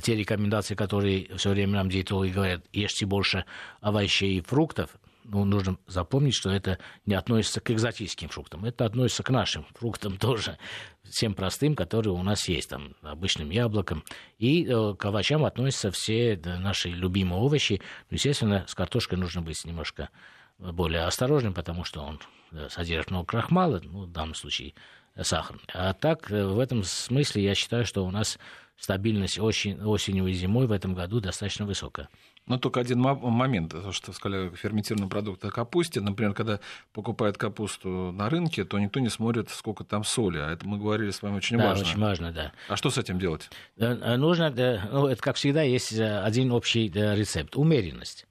[0.01, 3.45] те рекомендации, которые все время нам диетологи говорят, ешьте больше
[3.81, 9.21] овощей и фруктов, ну, нужно запомнить, что это не относится к экзотическим фруктам, это относится
[9.21, 10.57] к нашим фруктам тоже,
[11.03, 14.03] всем простым, которые у нас есть, там, обычным яблокам.
[14.39, 17.79] И э, к овощам относятся все наши любимые овощи.
[18.09, 20.09] Ну, естественно, с картошкой нужно быть немножко
[20.57, 22.19] более осторожным, потому что он
[22.51, 24.73] да, содержит много крахмала, ну, в данном случае
[25.21, 25.57] сахар.
[25.73, 28.37] А так, э, в этом смысле я считаю, что у нас
[28.77, 32.09] стабильность осень, осенью и зимой в этом году достаточно высокая.
[32.45, 35.99] Но только один момент, то, что сказали ферментированный продукт о капусте.
[35.99, 36.59] Например, когда
[36.93, 40.37] покупают капусту на рынке, то никто не смотрит, сколько там соли.
[40.37, 41.85] А это мы говорили с вами очень да, важно.
[41.85, 42.51] очень важно, да.
[42.67, 43.49] А что с этим делать?
[43.77, 44.51] Э, нужно,
[44.91, 47.55] ну, это как всегда, есть э, один общий рецепт.
[47.55, 48.27] Умеренность.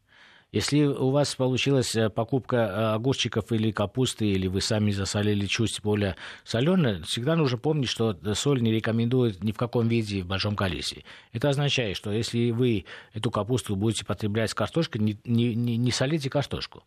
[0.54, 5.80] Если у вас получилась э, покупка э, огурчиков или капусты, или вы сами засолили чуть
[5.82, 6.14] более
[6.44, 11.02] соленое, всегда нужно помнить, что соль не рекомендуют ни в каком виде в большом количестве.
[11.32, 16.30] Это означает, что если вы эту капусту будете потреблять с картошкой, не, не, не солите
[16.30, 16.84] картошку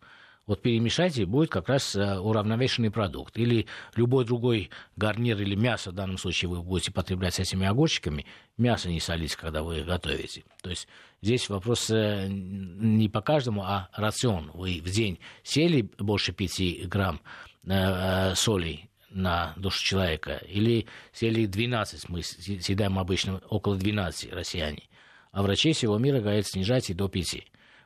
[0.48, 3.36] вот перемешайте, будет как раз э, уравновешенный продукт.
[3.36, 8.24] Или любой другой гарнир или мясо, в данном случае вы будете потреблять с этими огурчиками,
[8.56, 10.44] мясо не солить, когда вы готовите.
[10.62, 10.88] То есть
[11.20, 14.50] здесь вопрос э, не по каждому, а рацион.
[14.54, 17.20] Вы в день сели больше 5 грамм
[17.66, 24.84] э, соли на душу человека, или сели 12, мы съедаем обычно около 12 россияне,
[25.30, 27.44] а врачи всего мира говорят снижать и до 5.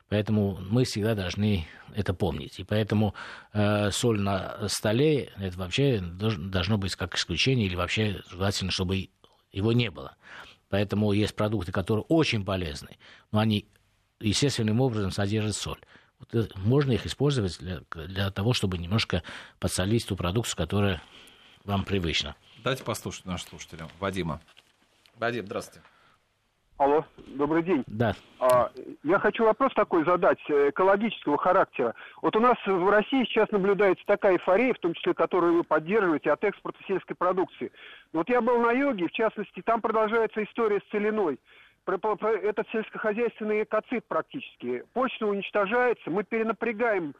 [0.09, 2.59] Поэтому мы всегда должны это помнить.
[2.59, 3.15] И поэтому
[3.53, 9.09] э, соль на столе это вообще должно быть как исключение или вообще желательно, чтобы
[9.51, 10.15] его не было.
[10.69, 12.97] Поэтому есть продукты, которые очень полезны,
[13.31, 13.67] но они
[14.19, 15.79] естественным образом содержат соль.
[16.19, 19.23] Вот э, можно их использовать для, для того, чтобы немножко
[19.59, 21.01] подсолить ту продукцию, которая
[21.63, 22.35] вам привычна.
[22.63, 23.89] Дайте послушать нашим слушателям.
[23.99, 24.41] Вадима.
[25.17, 25.85] Вадим, здравствуйте.
[26.77, 27.83] Алло, добрый день.
[27.85, 28.13] Да.
[28.39, 28.71] А,
[29.03, 31.93] я хочу вопрос такой задать, э, экологического характера.
[32.21, 36.31] Вот у нас в России сейчас наблюдается такая эйфория, в том числе, которую вы поддерживаете,
[36.31, 37.71] от экспорта сельской продукции.
[38.11, 41.39] Вот я был на юге, в частности, там продолжается история с целиной.
[41.85, 44.83] Этот сельскохозяйственный экоцид практически.
[44.93, 47.13] Почта уничтожается, мы перенапрягаем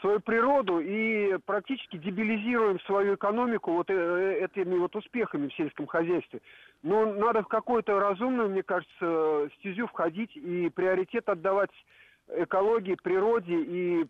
[0.00, 6.40] свою природу и практически дебилизируем свою экономику вот э, этими вот успехами в сельском хозяйстве.
[6.82, 11.70] Но надо в какую-то разумную, мне кажется, стезю входить и приоритет отдавать
[12.28, 14.06] экологии, природе и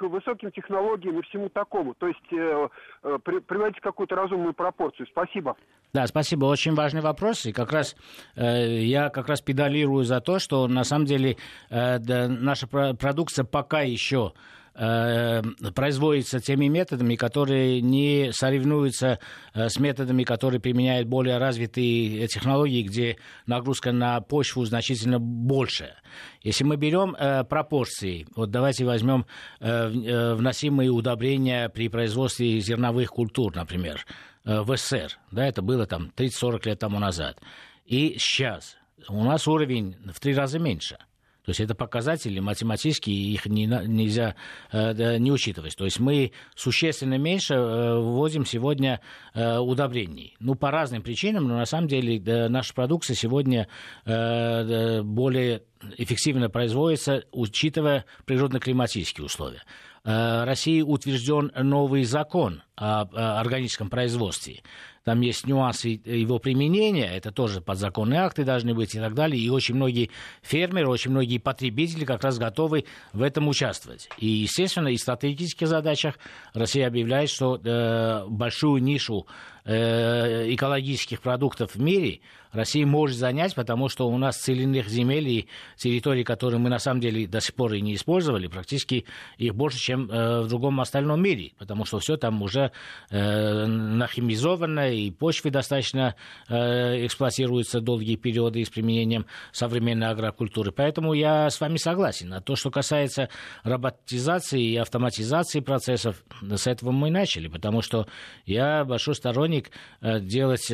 [0.00, 1.94] высоким технологиям и всему такому.
[1.94, 2.68] То есть э,
[3.04, 5.06] э, при, приводить какую-то разумную пропорцию.
[5.06, 5.56] Спасибо.
[5.94, 6.46] Да, спасибо.
[6.46, 7.44] Очень важный вопрос.
[7.44, 7.96] И как раз
[8.34, 11.36] э, я как раз педалирую за то, что на самом деле
[11.68, 14.32] э, да, наша продукция пока еще
[14.74, 19.18] производится теми методами, которые не соревнуются
[19.54, 25.94] э, с методами, которые применяют более развитые технологии, где нагрузка на почву значительно больше.
[26.42, 29.26] Если мы берем э, пропорции, вот давайте возьмем
[29.60, 34.06] э, э вносимые удобрения при производстве зерновых культур, например,
[34.44, 37.40] э, в СССР, да, это было там 30-40 лет тому назад,
[37.84, 38.76] и сейчас
[39.08, 40.96] у нас уровень в три раза меньше–
[41.44, 44.36] то есть это показатели математические, их не, нельзя
[44.70, 45.76] э, не учитывать.
[45.76, 49.00] То есть мы существенно меньше э, вводим сегодня
[49.34, 50.36] э, удобрений.
[50.38, 53.66] Ну, по разным причинам, но на самом деле наша продукция сегодня
[54.04, 55.62] более
[55.96, 59.62] эффективно производится, учитывая природно-климатические условия.
[60.04, 63.02] Э, России утвержден новый закон о
[63.40, 64.62] органическом производстве
[65.04, 69.48] там есть нюансы его применения, это тоже подзаконные акты должны быть и так далее, и
[69.48, 70.10] очень многие
[70.42, 74.08] фермеры, очень многие потребители как раз готовы в этом участвовать.
[74.18, 76.18] И, естественно, и в стратегических задачах
[76.54, 79.26] Россия объявляет, что э, большую нишу
[79.64, 82.20] э, экологических продуктов в мире
[82.52, 87.00] Россия может занять, потому что у нас целинных земель и территорий, которые мы на самом
[87.00, 89.06] деле до сих пор и не использовали, практически
[89.38, 92.72] их больше, чем э, в другом остальном мире, потому что все там уже
[93.10, 96.14] э, нахимизовано, и почвы достаточно
[96.48, 100.72] э, эксплуатируются долгие периоды с применением современной агрокультуры.
[100.72, 102.34] Поэтому я с вами согласен.
[102.34, 103.30] А то, что касается
[103.64, 108.06] роботизации и автоматизации процессов, с этого мы и начали, потому что
[108.44, 109.70] я большой сторонник
[110.02, 110.68] делать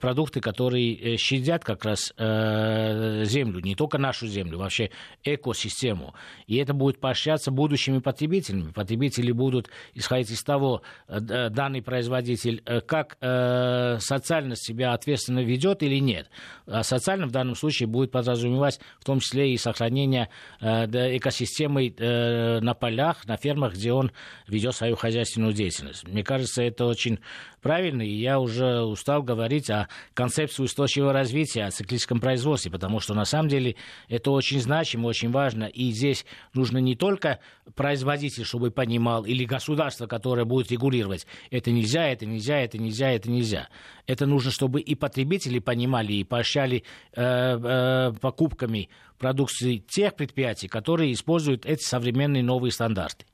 [0.00, 4.90] продукты, которые щадят как раз э, землю, не только нашу землю, вообще
[5.24, 6.14] экосистему.
[6.46, 8.72] И это будет поощряться будущими потребителями.
[8.72, 15.82] Потребители будут исходить из того, э, данный производитель э, как э, социально себя ответственно ведет
[15.82, 16.30] или нет.
[16.66, 20.28] А социально в данном случае будет подразумевать в том числе и сохранение
[20.60, 24.12] э, экосистемы э, на полях, на фермах, где он
[24.46, 26.06] ведет свою хозяйственную деятельность.
[26.06, 27.20] Мне кажется, это очень
[27.60, 33.14] правильно, и я уже устал говорить о концепции устойчивого развития, о циклическом производстве, потому что
[33.14, 33.76] на самом деле
[34.08, 37.40] это очень значимо, очень важно, и здесь нужно не только
[37.74, 43.30] производитель, чтобы понимал, или государство, которое будет регулировать, это нельзя, это нельзя, это нельзя, это
[43.30, 43.68] нельзя.
[44.06, 51.12] Это нужно, чтобы и потребители понимали, и поощряли э, э, покупками продукции тех предприятий, которые
[51.12, 53.26] используют эти современные новые стандарты.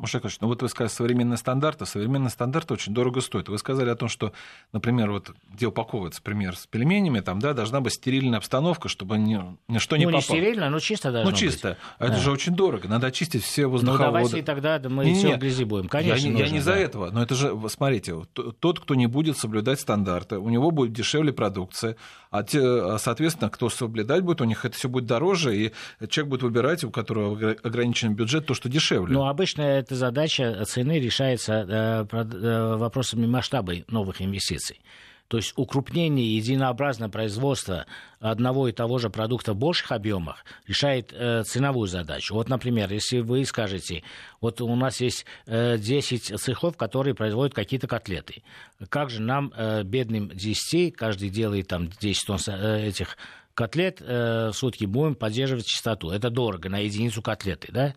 [0.00, 1.84] Мушекович, ну вот вы сказали современные стандарты.
[1.84, 3.50] Современные стандарты очень дорого стоят.
[3.50, 4.32] Вы сказали о том, что,
[4.72, 9.38] например, вот где упаковывается, пример, с пельменями, там, да, должна быть стерильная обстановка, чтобы ни,
[9.68, 10.24] ничто не ну, попало.
[10.26, 11.68] Ну, не стерильно, но чисто должно Ну, чисто.
[11.68, 11.78] Быть.
[11.98, 12.88] А это же очень дорого.
[12.88, 14.06] Надо очистить все воздуховоды.
[14.06, 15.88] Ну, давайте тогда да, мы не, все в грязи будем.
[15.88, 16.64] Конечно, Я, нужно, я не да.
[16.64, 17.10] за этого.
[17.10, 21.96] Но это же, смотрите, тот, кто не будет соблюдать стандарты, у него будет дешевле продукция,
[22.30, 25.72] а, те, а, соответственно, кто соблюдать будет, у них это все будет дороже, и
[26.08, 29.12] человек будет выбирать, у которого ограничен бюджет, то, что дешевле.
[29.12, 34.80] Ну, обычно эта задача цены решается э, э, вопросами масштаба новых инвестиций.
[35.26, 37.86] То есть укрупнение единообразное производства
[38.20, 42.34] одного и того же продукта в больших объемах решает э, ценовую задачу.
[42.34, 44.04] Вот, например, если вы скажете,
[44.40, 48.44] вот у нас есть э, 10 цехов, которые производят какие-то котлеты.
[48.88, 53.16] Как же нам, э, бедным 10, каждый делает там 10 тонн э, этих
[53.54, 56.10] котлет э, в сутки, будем поддерживать частоту.
[56.10, 57.94] Это дорого на единицу котлеты, да?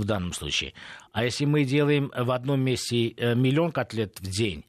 [0.00, 0.74] В данном случае.
[1.12, 4.64] А если мы делаем в одном месте э, миллион котлет в день,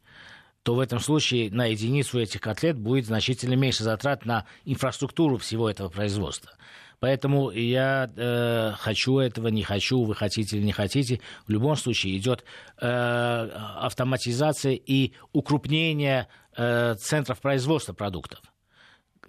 [0.63, 5.69] то в этом случае на единицу этих котлет будет значительно меньше затрат на инфраструктуру всего
[5.69, 6.51] этого производства.
[6.99, 11.21] Поэтому я э, хочу этого, не хочу, вы хотите или не хотите.
[11.45, 12.43] В любом случае идет
[12.81, 18.41] э, автоматизация и укрупнение э, центров производства продуктов.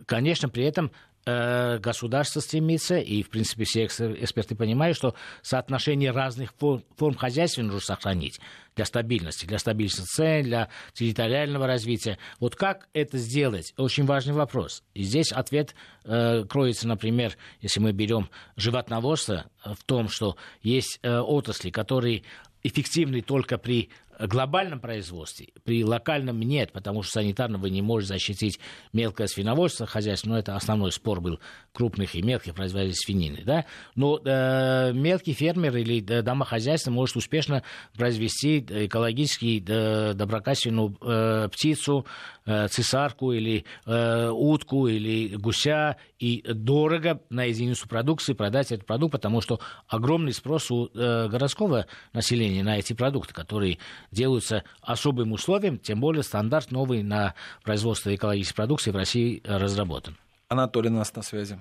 [0.07, 0.91] Конечно, при этом
[1.27, 7.81] государство стремится, и, в принципе, все эксперты понимают, что соотношение разных форм, форм хозяйства нужно
[7.81, 8.41] сохранить
[8.77, 12.19] для стабильности, для стабильности цен, для территориального развития.
[12.39, 13.75] Вот как это сделать?
[13.77, 14.85] Очень важный вопрос.
[14.95, 21.19] И здесь ответ э, кроется, например, если мы берем животноводство, в том, что есть э,
[21.19, 22.23] отрасли, которые
[22.63, 28.59] эффективны только при глобальном производстве, при локальном нет, потому что санитарно вы не можете защитить
[28.93, 31.41] мелкое свиноводство, хозяйство, но это основной спор был
[31.73, 37.63] крупных и мелких производителей свинины, да, но э, мелкий фермер или э, домохозяйство может успешно
[37.95, 42.07] произвести экологически э, доброкачественную э, птицу,
[42.47, 49.13] э, цесарку или э, утку или гуся и дорого на единицу продукции продать этот продукт,
[49.13, 53.79] потому что огромный спрос у э, городского населения на эти продукты, которые
[54.11, 60.17] делаются особым условием, тем более стандарт новый на производство экологической продукции в России разработан.
[60.49, 61.59] Анатолий у нас на связи.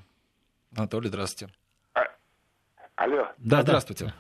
[0.76, 1.54] Анатолий, здравствуйте.
[1.94, 2.02] А,
[2.96, 3.28] алло.
[3.38, 4.14] Да, да, здравствуйте.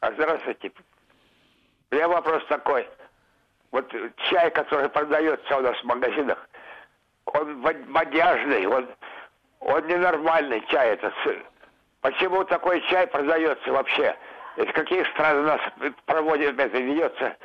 [0.00, 0.72] Здравствуйте.
[1.90, 2.88] У меня вопрос такой.
[3.70, 3.92] Вот
[4.30, 6.48] чай, который продается у нас в магазинах,
[7.26, 8.88] он модяжный, он,
[9.60, 11.12] он ненормальный чай этот.
[12.00, 14.16] Почему такой чай продается вообще?
[14.56, 15.60] Из каких стран у нас
[16.06, 17.36] проводит это, ведется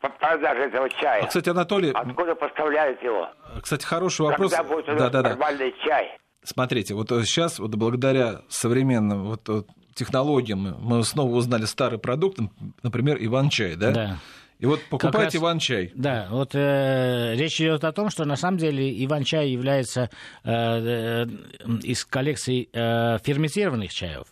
[0.00, 1.22] продажа этого чая?
[1.22, 1.90] А, кстати, Анатолий...
[1.92, 3.28] Откуда поставляют его?
[3.62, 4.52] Кстати, хороший вопрос.
[4.52, 5.84] Когда будет у нас да, да, нормальный да.
[5.84, 6.18] чай?
[6.42, 12.38] Смотрите, вот сейчас вот благодаря современным вот, вот, технологиям мы снова узнали старый продукт,
[12.82, 13.90] например, Иван-чай, да?
[13.90, 14.16] Да.
[14.58, 15.92] И вот покупайте Иван-чай.
[15.94, 20.10] Да, вот э, речь идет о том, что на самом деле Иван-чай является
[20.42, 21.26] э, э,
[21.82, 24.26] из коллекции э, ферментированных чаев.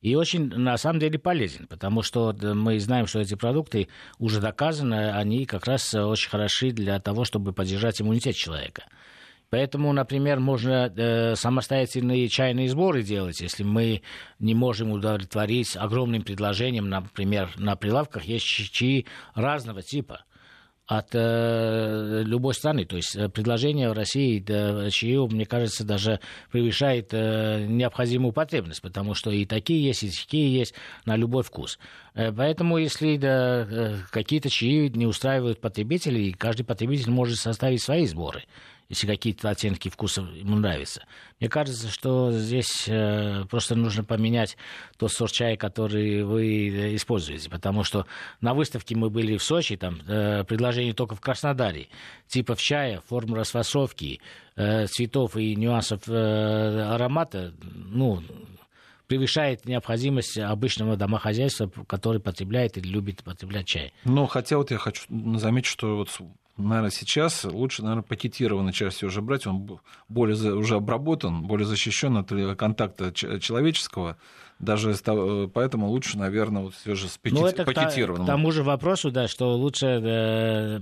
[0.00, 3.88] И очень, на самом деле, полезен, потому что мы знаем, что эти продукты
[4.18, 8.84] уже доказаны, они как раз очень хороши для того, чтобы поддержать иммунитет человека.
[9.50, 14.02] Поэтому, например, можно э, самостоятельные чайные сборы делать, если мы
[14.38, 20.24] не можем удовлетворить огромным предложением, например, на прилавках есть чаи разного типа
[20.88, 22.86] от э, любой страны.
[22.86, 26.18] То есть э, предложение в России да, чаев, мне кажется, даже
[26.50, 30.74] превышает э, необходимую потребность, потому что и такие есть, и такие есть
[31.04, 31.78] на любой вкус.
[32.14, 38.06] Э, поэтому, если да, э, какие-то чаи не устраивают потребителей, каждый потребитель может составить свои
[38.06, 38.44] сборы
[38.88, 41.04] если какие-то оттенки вкуса ему нравятся.
[41.40, 44.56] Мне кажется, что здесь э, просто нужно поменять
[44.96, 48.06] тот сорт чая, который вы э, используете, потому что
[48.40, 51.88] на выставке мы были в Сочи, там э, предложение только в Краснодаре,
[52.26, 54.20] типов чая, форм расфасовки,
[54.56, 58.22] э, цветов и нюансов э, аромата, ну,
[59.06, 63.92] превышает необходимость обычного домохозяйства, который потребляет или любит потреблять чай.
[64.04, 65.02] Но хотя вот я хочу
[65.36, 66.10] заметить, что вот
[66.58, 72.30] наверное, сейчас лучше, наверное, пакетированный части уже брать, он более уже обработан, более защищен от
[72.56, 74.16] контакта человеческого,
[74.58, 74.92] даже
[75.54, 77.38] поэтому лучше, наверное, вот все же с пакет...
[77.38, 78.26] ну, это пакетированным.
[78.26, 80.80] К тому же вопросу, да, что лучше э,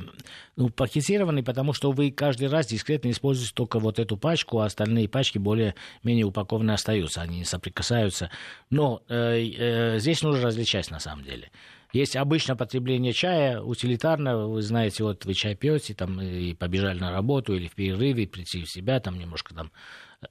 [0.56, 5.10] ну, пакетированный, потому что вы каждый раз дискретно используете только вот эту пачку, а остальные
[5.10, 8.30] пачки более-менее упакованные остаются, они не соприкасаются.
[8.70, 11.50] Но э, э, здесь нужно различать на самом деле.
[11.96, 17.10] Есть обычное потребление чая, утилитарно, вы знаете, вот вы чай пьете, там, и побежали на
[17.10, 19.72] работу, или в перерыве, прийти в себя, там, немножко там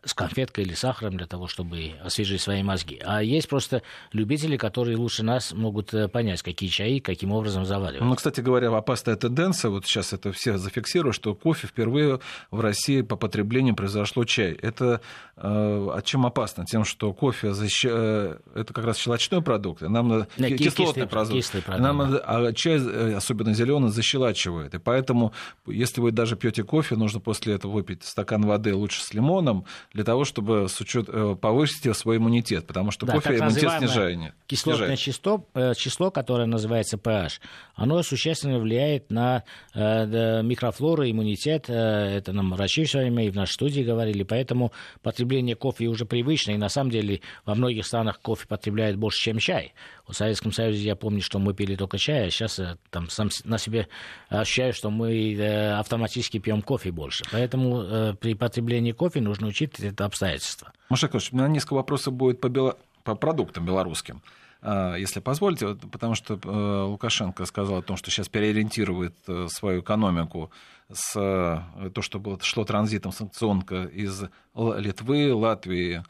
[0.03, 3.01] с конфеткой или сахаром для того, чтобы освежить свои мозги.
[3.03, 3.81] А есть просто
[4.11, 8.01] любители, которые лучше нас могут э, понять, какие чаи, каким образом заваривать.
[8.01, 12.19] Ну, кстати говоря, опасная тенденция, вот сейчас это все зафиксируют, что кофе впервые
[12.51, 14.53] в России по потреблению произошло чай.
[14.53, 15.01] Это
[15.37, 16.65] э, чем опасно?
[16.65, 17.85] Тем, что кофе защ...
[17.85, 21.35] э, это как раз щелочной продукт, нам надо да, кислотный продукт.
[21.35, 22.19] Кислый продукт нам надо...
[22.19, 24.73] а чай, э, особенно зеленый, защелачивает.
[24.75, 25.33] И поэтому,
[25.65, 30.03] если вы даже пьете кофе, нужно после этого выпить стакан воды лучше с лимоном, для
[30.03, 34.33] того, чтобы с учет, э, повысить свой иммунитет, потому что да, кофе иммунитет снижает.
[34.47, 37.39] Кислотное число, э, число, которое называется pH,
[37.75, 41.69] оно существенно влияет на э, микрофлору, иммунитет.
[41.69, 44.23] Это нам врачи все время и в нашей студии говорили.
[44.23, 44.71] Поэтому
[45.01, 46.51] потребление кофе уже привычно.
[46.51, 49.73] И на самом деле во многих странах кофе потребляют больше, чем чай.
[50.07, 52.59] В Советском Союзе я помню, что мы пили только чай, а сейчас
[52.91, 53.87] там, сам на себе
[54.29, 55.35] ощущаю, что мы
[55.77, 57.23] автоматически пьем кофе больше.
[57.31, 60.71] Поэтому при потреблении кофе нужно учитывать это обстоятельство.
[60.89, 62.77] Маша Яковлевич, у меня несколько вопросов будет по, бело...
[63.03, 64.21] по продуктам белорусским
[64.61, 69.81] а, если позволите, потому что э, Лукашенко сказал о том, что сейчас переориентирует э, свою
[69.81, 70.49] экономику
[70.91, 74.23] с э, то, что было, шло транзитом санкционка из
[74.55, 76.03] Литвы, Латвии,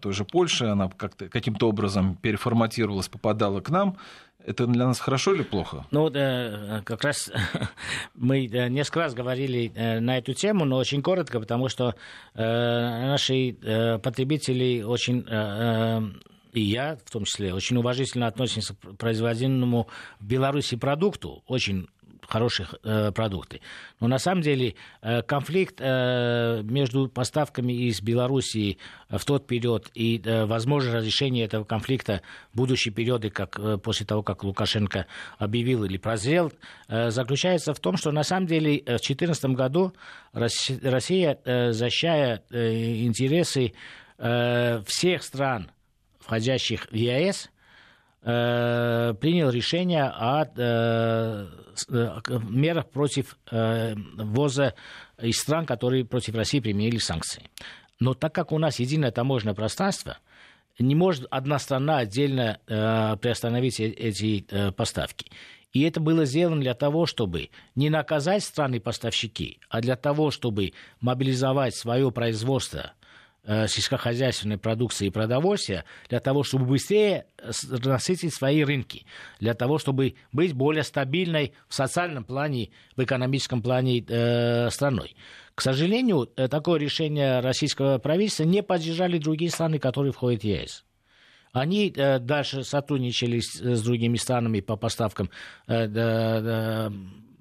[0.00, 3.96] той же Польши, она как-то, каким-то образом переформатировалась, попадала к нам.
[4.44, 5.86] Это для нас хорошо или плохо?
[5.90, 7.30] Ну, да, как раз
[8.14, 11.94] мы несколько раз говорили э, на эту тему, но очень коротко, потому что
[12.34, 15.26] э, наши э, потребители очень
[16.52, 19.88] и я в том числе очень уважительно относимся к производимому
[20.20, 21.88] в Беларуси продукту, очень
[22.26, 23.60] хороших э, продукты.
[24.00, 30.20] Но на самом деле э, конфликт э, между поставками из Белоруссии в тот период и
[30.24, 35.06] э, возможное разрешение этого конфликта в будущие периоды, как э, после того, как Лукашенко
[35.38, 36.52] объявил или прозрел,
[36.88, 39.92] э, заключается в том, что на самом деле э, в 2014 году
[40.32, 43.72] Россия э, защищая э, интересы
[44.18, 45.70] э, всех стран,
[46.20, 47.50] входящих в ЕАЭС,
[48.24, 51.46] Э, принял решение о э,
[51.88, 54.74] э, мерах против ввоза
[55.20, 57.50] из стран, которые против России применили санкции.
[57.98, 60.18] Но так как у нас единое таможенное пространство,
[60.78, 65.30] не может одна страна отдельно приостановить эти поставки.
[65.72, 71.74] И это было сделано для того, чтобы не наказать страны-поставщики, а для того, чтобы мобилизовать
[71.74, 72.92] свое производство
[73.44, 77.26] сельскохозяйственной продукции и продовольствия для того, чтобы быстрее
[77.84, 79.04] насытить свои рынки,
[79.40, 85.16] для того, чтобы быть более стабильной в социальном плане, в экономическом плане э, страной.
[85.54, 90.84] К сожалению, э, такое решение российского правительства не поддержали другие страны, которые входят в ЕС.
[91.52, 95.30] Они э, дальше сотрудничали с, с другими странами по поставкам
[95.66, 96.90] э, э,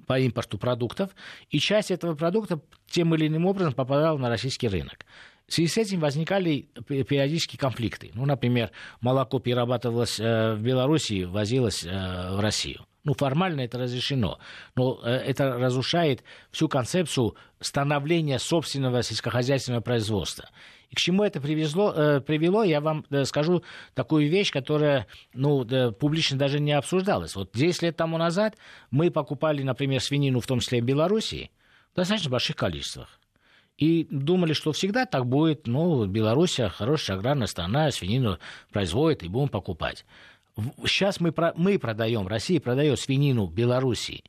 [0.07, 1.11] по импорту продуктов,
[1.49, 5.05] и часть этого продукта тем или иным образом попадала на российский рынок.
[5.51, 8.11] В связи с этим возникали периодически конфликты.
[8.13, 8.71] Ну, например,
[9.01, 12.85] молоко перерабатывалось э, в Беларуси, возилось э, в Россию.
[13.03, 14.39] Ну, формально это разрешено,
[14.77, 20.49] но э, это разрушает всю концепцию становления собственного сельскохозяйственного производства.
[20.89, 23.61] И к чему это привезло, привело, я вам скажу
[23.93, 25.65] такую вещь, которая ну,
[25.99, 27.35] публично даже не обсуждалась.
[27.35, 28.55] Вот 10 лет тому назад
[28.89, 31.51] мы покупали, например, свинину, в том числе в Белоруссии,
[31.91, 33.20] в достаточно больших количествах.
[33.81, 35.65] И думали, что всегда так будет.
[35.65, 38.37] Ну, Белоруссия хорошая аграрная страна, свинину
[38.71, 40.05] производит, и будем покупать.
[40.85, 44.23] Сейчас мы, мы продаем, Россия продает свинину Белоруссии.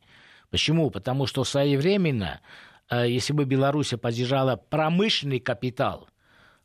[0.50, 0.90] Почему?
[0.90, 2.40] Потому что своевременно,
[2.88, 6.08] э, если бы Беларусь поддержала промышленный капитал,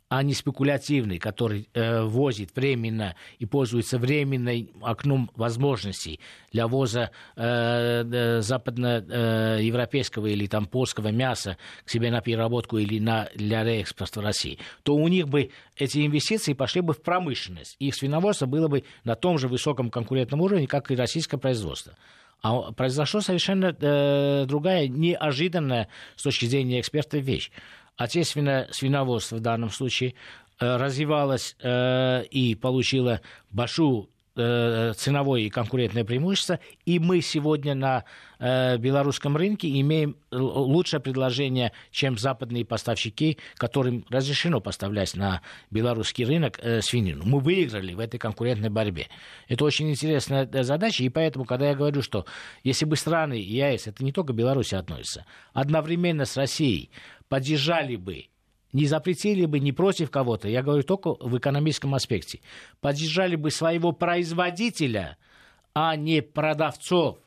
[0.10, 6.20] а не спекулятивный, который э, возит временно и пользуется временным окном возможностей
[6.52, 13.64] для ввоза э, западноевропейского или там польского мяса к себе на переработку или на, для
[13.64, 17.76] реэкспорта в России, то у них бы эти инвестиции пошли бы в промышленность.
[17.80, 21.94] Их свиноводство было бы на том же высоком конкурентном уровне, как и российское производство.
[22.42, 27.52] А произошла совершенно э, другая, неожиданная с точки зрения экспертов вещь
[27.98, 30.14] отечественное свиноводство в данном случае
[30.60, 38.06] э, развивалось э, и получило большую э, ценовое и конкурентное преимущество, и мы сегодня на
[38.40, 45.42] белорусском рынке имеем лучшее предложение, чем западные поставщики, которым разрешено поставлять на
[45.72, 47.24] белорусский рынок свинину.
[47.26, 49.08] Мы выиграли в этой конкурентной борьбе.
[49.48, 52.28] Это очень интересная задача, и поэтому, когда я говорю, что
[52.64, 56.92] если бы страны ЕАЭС, это не только Беларусь относится, одновременно с Россией
[57.30, 58.26] поддержали бы,
[58.74, 62.42] не запретили бы не против кого-то, я говорю только в экономическом аспекте,
[62.82, 65.18] поддержали бы своего производителя,
[65.74, 67.20] а не продавцов,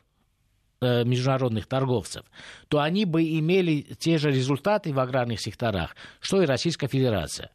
[0.81, 2.25] э, международных торговцев,
[2.67, 7.51] то они бы имели те же результаты в аграрных секторах, что и Российская Федерация.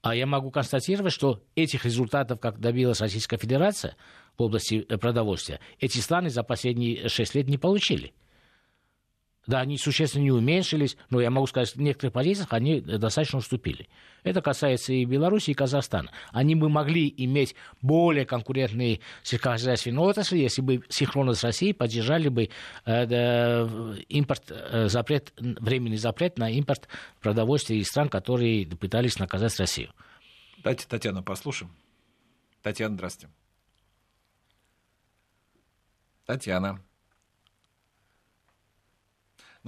[0.00, 3.96] А я могу констатировать, что этих результатов, как добилась Российская Федерация
[4.38, 8.14] в области э, продовольствия, эти страны за последние шесть лет не получили.
[9.48, 13.88] Да, они существенно не уменьшились, но я могу сказать, в некоторых позициях они достаточно уступили.
[14.22, 16.10] Это касается и Беларуси, и Казахстана.
[16.32, 22.50] Они бы могли иметь более конкурентные сельскохозяйственные отрасли, если бы синхронно с Россией поддержали бы
[22.84, 26.86] э, импорт, э, запрет, временный запрет на импорт
[27.22, 29.88] продовольствия из стран, которые пытались наказать Россию.
[30.62, 31.72] Давайте Татьяну послушаем.
[32.62, 33.32] Татьяна, здравствуйте.
[36.26, 36.82] Татьяна.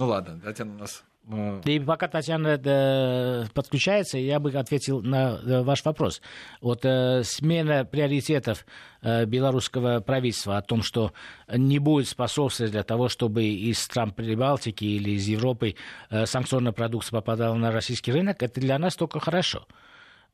[0.01, 5.39] Ну ладно, Татьяна у нас э, и пока Татьяна э, подключается, я бы ответил на
[5.45, 6.23] э, ваш вопрос.
[6.59, 8.65] Вот смена приоритетов
[9.03, 11.13] белорусского правительства о том, что
[11.55, 15.75] не будет способствовать для того, чтобы из стран Прибалтики или из Европы
[16.09, 19.67] санкционная продукция попадала на российский рынок, это для нас только хорошо.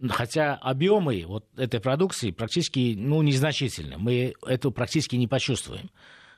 [0.09, 3.97] Хотя объемы вот этой продукции практически ну, незначительны.
[3.97, 5.89] Мы это практически не почувствуем.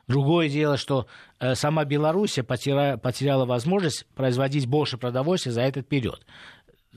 [0.10, 1.06] Другое дело, что
[1.40, 6.26] э, сама Беларусь потеряла, возможность производить больше продовольствия за этот период.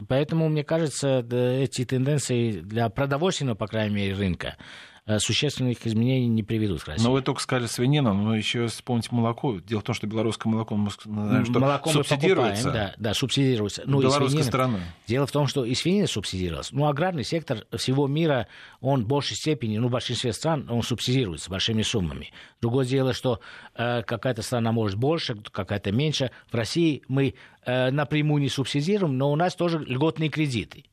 [0.08, 4.56] Поэтому, мне кажется, эти тенденции для продовольственного, по крайней мере, рынка
[5.18, 7.04] существенных изменений не приведут к России.
[7.04, 9.58] Но вы только сказали свинину, но еще вспомните молоко.
[9.58, 12.68] Дело в том, что белорусское молоко, мы знаем, что молоко субсидируется.
[12.68, 13.82] Мы да, да, субсидируется.
[13.84, 14.80] Ну, Белорусской стороной.
[15.06, 16.70] Дело в том, что и свинина субсидировалась.
[16.70, 18.46] Ну, аграрный сектор всего мира,
[18.80, 22.30] он в большей степени, ну, в большинстве стран, он субсидируется большими суммами.
[22.60, 23.40] Другое дело, что
[23.74, 26.30] э, какая-то страна может больше, какая-то меньше.
[26.50, 27.34] В России мы
[27.64, 30.84] э, напрямую не субсидируем, но у нас тоже льготные кредиты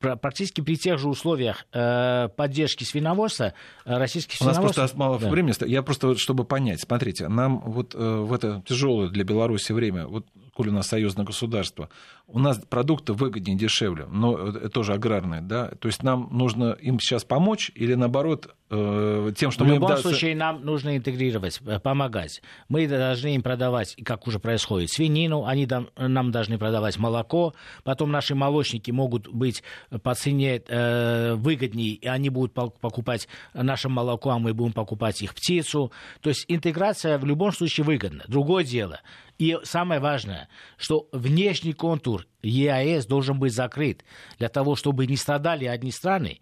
[0.00, 4.62] практически при тех же условиях э, поддержки свиноводства э, российских свиноводств...
[4.62, 5.28] У нас просто мало да.
[5.28, 5.54] времени.
[5.68, 10.26] Я просто, чтобы понять, смотрите, нам вот э, в это тяжелое для Беларуси время, вот
[10.60, 11.88] коль у нас союзное государство,
[12.26, 17.00] у нас продукты выгоднее, дешевле, но это тоже аграрные, да, то есть нам нужно им
[17.00, 21.62] сейчас помочь или наоборот э, тем, что в мы любом им случае нам нужно интегрировать,
[21.64, 22.42] э, помогать.
[22.68, 28.34] Мы должны им продавать, как уже происходит, свинину, они нам должны продавать молоко, потом наши
[28.34, 29.62] молочники могут быть
[30.02, 35.34] по цене э, выгоднее, и они будут покупать наше молоко, а мы будем покупать их
[35.34, 35.90] птицу.
[36.20, 38.24] То есть интеграция в любом случае выгодна.
[38.28, 39.00] Другое дело,
[39.40, 44.04] и самое важное, что внешний контур ЕАЭС должен быть закрыт
[44.38, 46.40] для того, чтобы не страдали одни страны,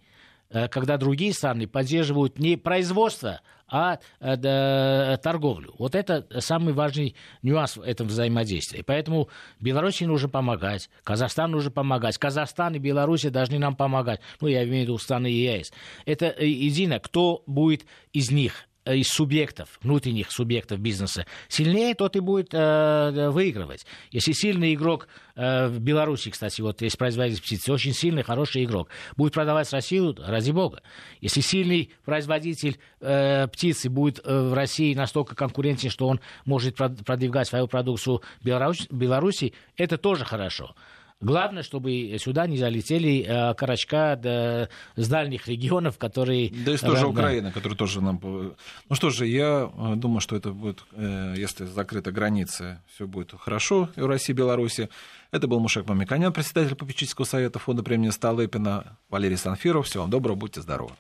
[0.51, 5.77] э, когда другие страны поддерживают не производство, а э, торговлю.
[5.79, 8.83] Вот это самый важный нюанс в этом взаимодействии.
[8.83, 9.29] Поэтому
[9.61, 14.21] Беларуси нужно помогать, Казахстану нужно помогать, Казахстан и Беларусь должны нам помогать.
[14.41, 15.73] Ну, я имею в виду страны ЕС.
[16.05, 22.21] Это едино, кто будет из них Э, из субъектов, внутренних субъектов бизнеса сильнее, тот и
[22.21, 23.87] будет э, выигрывать.
[24.11, 28.89] Если сильный игрок э, в Беларуси, кстати, вот есть производитель птицы, очень сильный, хороший игрок,
[29.17, 30.83] будет продавать в Россию, ради бога.
[31.21, 37.49] Если сильный производитель э, птицы будет э, в России настолько конкурентен, что он может продвигать
[37.49, 40.75] свою продукцию Беларуси, Беларуси это тоже хорошо.
[41.21, 46.51] Главное, чтобы сюда не залетели э, карачка да, с дальних регионов, которые...
[46.51, 48.21] Да из той же Украины, которая тоже нам...
[48.23, 53.35] Ну что же, я э, думаю, что это будет, э, если закрыта граница, все будет
[53.37, 54.91] хорошо и в России, и Беларуси.
[55.33, 59.87] Это был Мушек Мамиканян, председатель попечительского совета фонда премии Столыпина, Валерий Санфиров.
[59.87, 60.93] Всего вам доброго, будьте здоровы.